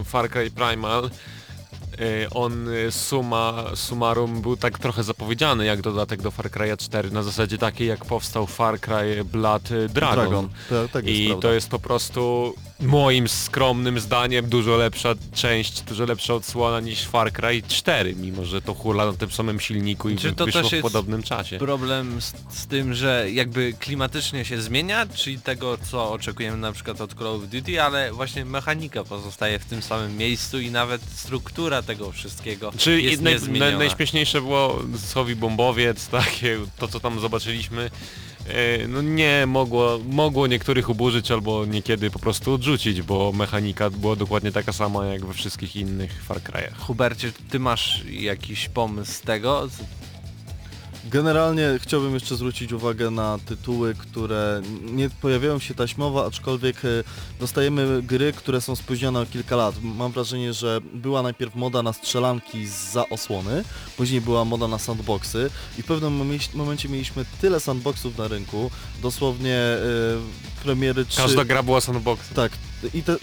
[0.00, 1.10] y, Far Cry Primal y,
[2.34, 7.22] on y, suma summarum był tak trochę zapowiedziany jak dodatek do Far Cry'a 4 na
[7.22, 10.16] zasadzie takiej jak powstał Far Cry Blood y, Dragon.
[10.16, 10.48] Dragon.
[10.70, 11.48] Tak, tak jest I prawda.
[11.48, 17.32] to jest po prostu moim skromnym zdaniem dużo lepsza część, dużo lepsza odsłona niż Far
[17.32, 20.78] Cry 4, mimo że to hula na tym samym silniku i Czy to wyszło też
[20.78, 21.58] w podobnym czasie.
[21.58, 27.00] Problem z, z tym, że jakby klimatycznie się zmienia, czyli tego co oczekujemy na przykład
[27.00, 31.82] od Call of Duty, ale właśnie mechanika pozostaje w tym samym miejscu i nawet struktura
[31.82, 37.90] tego wszystkiego Czy jest naj, naj, najśmieszniejsze było Sowi Bombowiec, takie, to co tam zobaczyliśmy,
[38.88, 44.52] no nie mogło, mogło niektórych uburzyć albo niekiedy po prostu odrzucić, bo mechanika była dokładnie
[44.52, 46.74] taka sama jak we wszystkich innych Far Cry'ach.
[46.78, 49.68] Hubercie, ty masz jakiś pomysł z tego?
[51.10, 56.88] Generalnie chciałbym jeszcze zwrócić uwagę na tytuły, które nie pojawiają się taśmowo, aczkolwiek e,
[57.40, 59.74] dostajemy gry, które są spóźnione o kilka lat.
[59.82, 63.64] Mam wrażenie, że była najpierw moda na strzelanki za osłony,
[63.96, 66.12] później była moda na sandboxy i w pewnym
[66.54, 68.70] momencie mieliśmy tyle sandboxów na rynku,
[69.02, 69.78] dosłownie e,
[70.62, 71.22] premiery 3...
[71.22, 72.36] Każda gra była sandboxem.
[72.36, 72.52] Tak.
[72.94, 73.16] I te,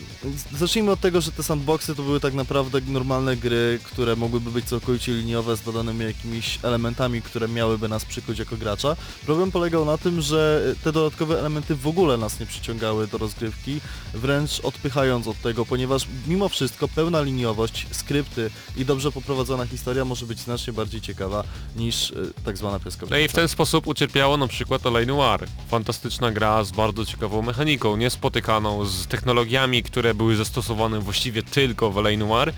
[0.58, 4.66] zacznijmy od tego, że te sandboxy to były tak naprawdę normalne gry, które mogłyby być
[4.66, 8.96] całkowicie liniowe z dodanymi jakimiś elementami, które miałyby nas przykuć jako gracza.
[9.26, 13.82] Problem polegał na tym, że te dodatkowe elementy w ogóle nas nie przyciągały do rozgrywki,
[14.14, 20.26] wręcz odpychając od tego, ponieważ mimo wszystko pełna liniowość, skrypty i dobrze poprowadzona historia może
[20.26, 21.44] być znacznie bardziej ciekawa
[21.76, 22.80] niż e, tak zwana.
[23.10, 25.06] No i w ten sposób ucierpiało na przykład L.A.
[25.06, 25.48] Noir.
[25.68, 29.08] Fantastyczna gra z bardzo ciekawą mechaniką, niespotykaną, z
[29.46, 32.18] technologiami, które były zastosowane właściwie tylko w L.A.
[32.18, 32.54] Noir.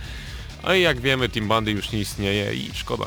[0.64, 3.06] A jak wiemy Team Bandy już nie istnieje i szkoda.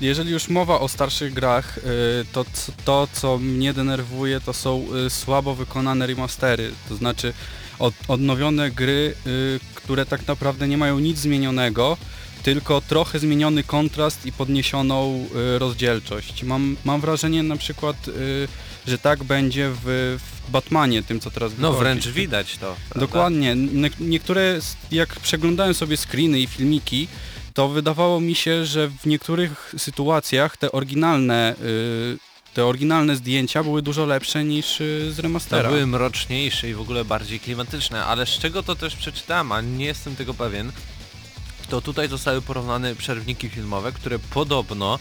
[0.00, 1.82] Jeżeli już mowa o starszych grach, y,
[2.32, 2.44] to
[2.84, 7.32] to co mnie denerwuje to są y, słabo wykonane remastery, to znaczy
[7.78, 11.96] od, odnowione gry, y, które tak naprawdę nie mają nic zmienionego,
[12.42, 15.28] tylko trochę zmieniony kontrast i podniesioną
[15.58, 16.42] rozdzielczość.
[16.42, 17.96] Mam, mam wrażenie na przykład,
[18.86, 20.18] że tak będzie w
[20.48, 22.76] Batmanie, tym co teraz No wręcz widać to.
[22.88, 23.00] prawda?
[23.06, 23.56] Dokładnie.
[24.00, 24.58] Niektóre,
[24.90, 27.08] jak przeglądałem sobie screeny i filmiki,
[27.54, 32.18] to wydawało mi się, że w niektórych sytuacjach te oryginalne, y,
[32.54, 35.68] te oryginalne zdjęcia były dużo lepsze niż y, z To remastera.
[35.68, 39.84] były mroczniejsze i w ogóle bardziej klimatyczne, ale z czego to też przeczytałem, a nie
[39.84, 40.72] jestem tego pewien,
[41.68, 44.98] to tutaj zostały porównane przerwniki filmowe, które podobno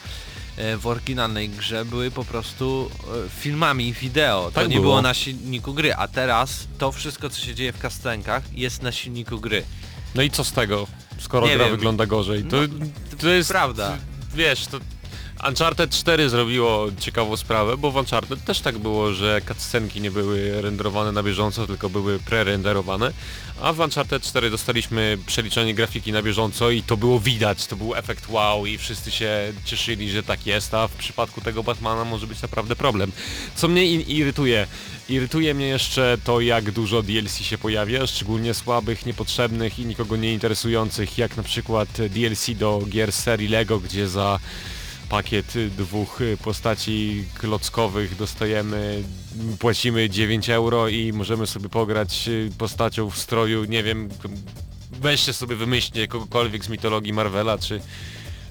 [0.78, 2.90] w oryginalnej grze były po prostu
[3.26, 4.46] e, filmami wideo.
[4.46, 4.84] To Tak nie było.
[4.88, 8.92] było na silniku gry, a teraz to wszystko co się dzieje w kastenkach jest na
[8.92, 9.64] silniku gry.
[10.16, 10.88] No i co z tego,
[11.20, 11.76] skoro Nie gra wiem.
[11.76, 12.44] wygląda gorzej?
[12.44, 12.86] To, No,
[13.20, 13.50] to jest...
[13.50, 13.98] prawda.
[14.36, 14.80] Wiesz, to
[15.48, 20.62] Uncharted 4 zrobiło ciekawą sprawę, bo w Uncharted też tak było, że cutscenki nie były
[20.62, 23.14] renderowane na bieżąco, tylko były prerenderowane,
[23.62, 27.96] a w Uncharted 4 dostaliśmy przeliczenie grafiki na bieżąco i to było widać, to był
[27.96, 32.28] efekt wow i wszyscy się cieszyli, że tak jest, a w przypadku tego Batmana może
[32.28, 33.12] być naprawdę problem.
[33.56, 34.68] Co mnie irytuje?
[35.10, 40.34] Irytuje mnie jeszcze to, jak dużo DLC się pojawia, szczególnie słabych, niepotrzebnych i nikogo nie
[40.34, 44.40] interesujących, jak na przykład DLC do gier serii LEGO, gdzie za
[45.14, 49.04] pakiet dwóch postaci klockowych dostajemy,
[49.60, 54.10] płacimy 9 euro i możemy sobie pograć postacią w stroju, nie wiem,
[54.92, 57.82] weźcie sobie wymyślcie kogokolwiek z mitologii Marvela czy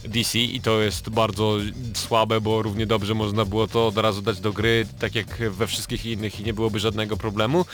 [0.04, 1.56] DC i to jest bardzo
[1.94, 5.66] słabe, bo równie dobrze można było to od razu dać do gry, tak jak we
[5.66, 7.64] wszystkich innych i nie byłoby żadnego problemu.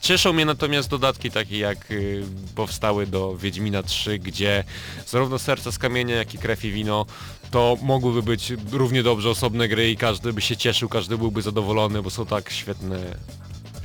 [0.00, 2.24] Cieszą mnie natomiast dodatki takie jak y,
[2.54, 4.64] powstały do Wiedźmina 3, gdzie
[5.06, 7.06] zarówno Serca z Kamienia, jak i Krew i Wino
[7.50, 12.02] to mogłyby być równie dobrze osobne gry i każdy by się cieszył, każdy byłby zadowolony,
[12.02, 12.98] bo są tak świetne,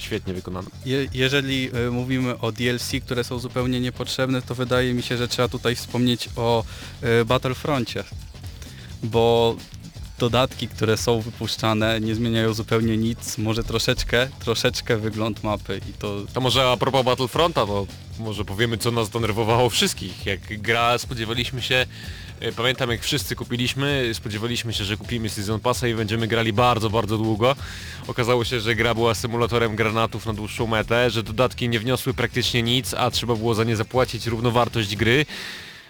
[0.03, 0.67] świetnie wykonane.
[0.85, 5.27] Je, jeżeli y, mówimy o DLC, które są zupełnie niepotrzebne, to wydaje mi się, że
[5.27, 6.63] trzeba tutaj wspomnieć o
[7.21, 8.03] y, Battlefroncie,
[9.03, 9.55] bo
[10.19, 16.21] dodatki, które są wypuszczane nie zmieniają zupełnie nic, może troszeczkę, troszeczkę wygląd mapy i to
[16.33, 17.87] To może a propos Battlefronta, to
[18.19, 20.25] może powiemy co nas denerwowało wszystkich.
[20.25, 21.85] Jak gra spodziewaliśmy się,
[22.55, 27.17] pamiętam jak wszyscy kupiliśmy, spodziewaliśmy się, że kupimy Season Passa i będziemy grali bardzo, bardzo
[27.17, 27.55] długo.
[28.07, 32.63] Okazało się, że gra była symulatorem granatów na dłuższą metę, że dodatki nie wniosły praktycznie
[32.63, 35.25] nic, a trzeba było za nie zapłacić równowartość gry.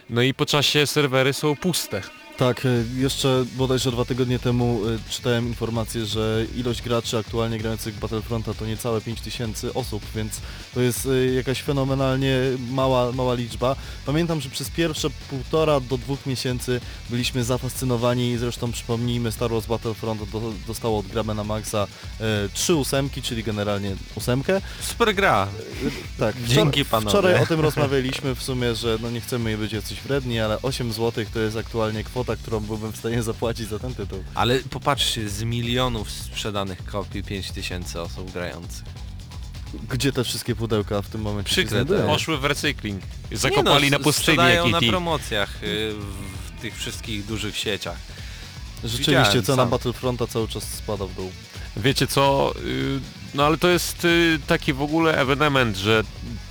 [0.10, 2.02] No i po czasie serwery są puste.
[2.38, 7.96] Tak, y, jeszcze bodajże dwa tygodnie temu y, czytałem informację, że ilość graczy aktualnie grających
[7.96, 10.42] w Battlefronta to niecałe 5000 osób, więc
[10.74, 12.38] to jest y, jakaś fenomenalnie
[12.72, 13.76] mała, mała liczba.
[14.06, 20.30] Pamiętam, że przez pierwsze półtora do dwóch miesięcy byliśmy zafascynowani, zresztą przypomnijmy, Star Wars Battlefront
[20.30, 21.88] do, dostało od Gramy na Maxa
[22.54, 24.62] trzy ósemki, czyli generalnie ósemkę.
[24.82, 25.48] Super gra.
[26.20, 27.10] Tak, Dzięki, panowie.
[27.10, 30.94] Wczoraj o tym rozmawialiśmy w sumie, że no nie chcemy być jacyś wredni, ale 8
[30.94, 34.24] zł to jest aktualnie kwota, którą byłbym w stanie zapłacić za ten tytuł.
[34.36, 38.86] Ale popatrzcie, z milionów sprzedanych kopii 5000 osób grających.
[39.90, 42.14] Gdzie te wszystkie pudełka w tym momencie się Przykre to znajdują?
[42.14, 43.02] Poszły w recykling.
[43.32, 45.94] Nie Zakopali no, na pustyni sprzedają na promocjach y,
[46.58, 47.98] w tych wszystkich dużych sieciach.
[48.84, 49.70] Rzeczywiście Widziałem cena sam.
[49.70, 51.32] Battlefronta cały czas spada w dół.
[51.78, 53.00] Wiecie co, y,
[53.34, 56.04] no ale to jest y, taki w ogóle ewenement, że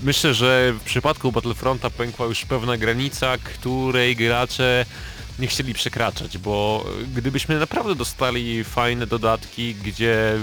[0.02, 4.86] myślę, że w przypadku Battlefronta pękła już pewna granica, której gracze
[5.38, 10.38] nie chcieli przekraczać, bo gdybyśmy naprawdę dostali fajne dodatki, gdzie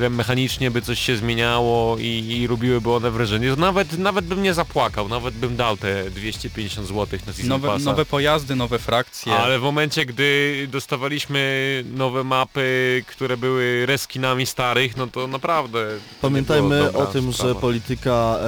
[0.00, 4.42] wiem, mechanicznie by coś się zmieniało i, i robiłyby one wrażenie, to nawet, nawet bym
[4.42, 7.84] nie zapłakał, nawet bym dał te 250 zł na Season Nowe, Passa.
[7.84, 9.32] nowe pojazdy, nowe frakcje.
[9.36, 15.86] Ale w momencie, gdy dostawaliśmy nowe mapy, które były reskinami starych, no to naprawdę...
[16.22, 17.54] Pamiętajmy o tym, sprawa.
[17.54, 18.38] że polityka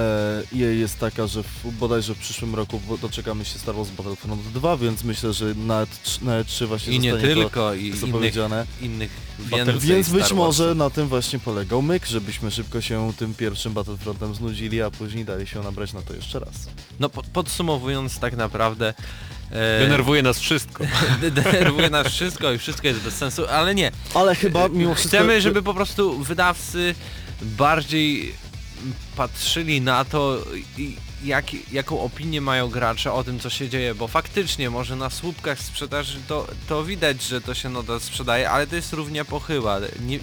[0.56, 4.76] EA jest taka, że w, bodajże w przyszłym roku doczekamy się Star Wars Battlefront 2,
[4.76, 8.66] więc myślę, że na, E3 na E3 właśnie I nie tylko, i to innych, zapowiedziane.
[8.82, 13.12] innych Battle- więcej Więc być Star może na tym właśnie polegał myk, żebyśmy szybko się
[13.18, 16.50] tym pierwszym Battlefrontem znudzili, a później dali się nabrać na to jeszcze raz.
[17.00, 18.94] No po- podsumowując tak naprawdę...
[19.50, 20.84] E, Denerwuje nas wszystko.
[21.20, 23.90] de- denerwuje nas wszystko i wszystko jest bez sensu, ale nie.
[24.14, 25.16] Ale chyba mimo wszystko...
[25.16, 26.94] Chcemy, żeby po prostu wydawcy
[27.42, 28.34] bardziej
[29.16, 30.38] patrzyli na to,
[30.78, 35.10] i- jak, jaką opinię mają gracze o tym, co się dzieje, bo faktycznie może na
[35.10, 39.78] słupkach sprzedaży to, to widać, że to się nadal sprzedaje, ale to jest równie pochyła.
[40.00, 40.18] Nie,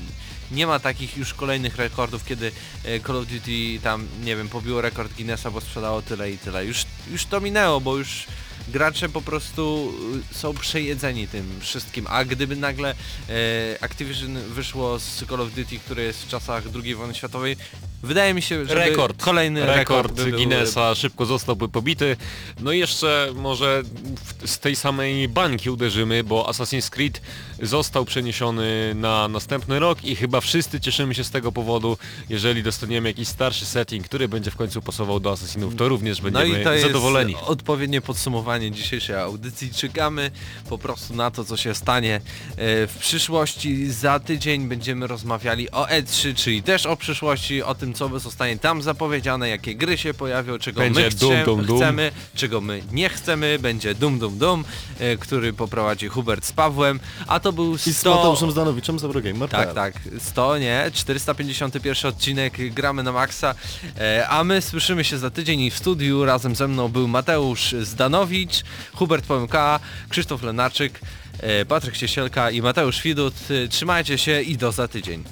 [0.52, 2.52] nie ma takich już kolejnych rekordów, kiedy
[2.86, 6.66] e, Call of Duty tam, nie wiem, pobiło rekord Guinnessa, bo sprzedało tyle i tyle.
[6.66, 8.26] Już, już to minęło, bo już
[8.68, 9.93] gracze po prostu
[10.32, 12.89] y, są przejedzeni tym wszystkim, a gdyby nagle
[13.30, 17.58] e, Activision wyszło z Call of Duty, które jest w czasach II wojny światowej,
[18.04, 19.24] wydaje mi się, że Rekord.
[19.24, 22.18] kolejny rekord, Rekord by był, Guinnessa szybko zostałby pobity.
[22.60, 23.84] No i jeszcze może
[24.43, 27.22] w- z tej samej bańki uderzymy, bo Assassin's Creed
[27.62, 31.97] został przeniesiony na następny rok i chyba wszyscy cieszymy się z tego powodu,
[32.30, 36.32] jeżeli dostaniemy jakiś starszy setting, który będzie w końcu pasował do Assassinów, to również No
[36.32, 37.36] będziemy i to jest zadowoleni.
[37.45, 39.74] odpowiednie podsumowanie dzisiejszej audycji.
[39.74, 40.32] Czekamy
[40.70, 42.22] po prostu na to, co się stanie e,
[42.88, 43.91] w przyszłości.
[43.91, 48.82] Za tydzień będziemy rozmawiali o E3, czyli też o przyszłości, o tym, co zostanie tam
[48.82, 51.78] zapowiedziane, jakie gry się pojawią, czego Będzie my dum, chcie, dum, dum.
[51.78, 53.60] chcemy, czego my nie chcemy.
[53.60, 54.64] Będzie Dum Dum Dum,
[54.99, 58.16] e, który poprowadzi Hubert z Pawłem, a to był I z 100...
[58.16, 59.50] Mateuszem Zdanowiczem z Eurogamer.
[59.50, 63.56] Tak, tak, 100 nie, 451 odcinek Gramy na Maxa,
[64.00, 67.76] e, a my słyszymy się za tydzień i w studiu razem ze mną był Mateusz
[67.82, 69.80] Zdanowicz, Hubert Pomyka,
[70.10, 71.00] Krzysztof Lenarczyk,
[71.39, 73.34] e, Patryk Ciesielka i Mateusz Widut.
[73.66, 75.24] E, Trzymajcie się i do za tydzień.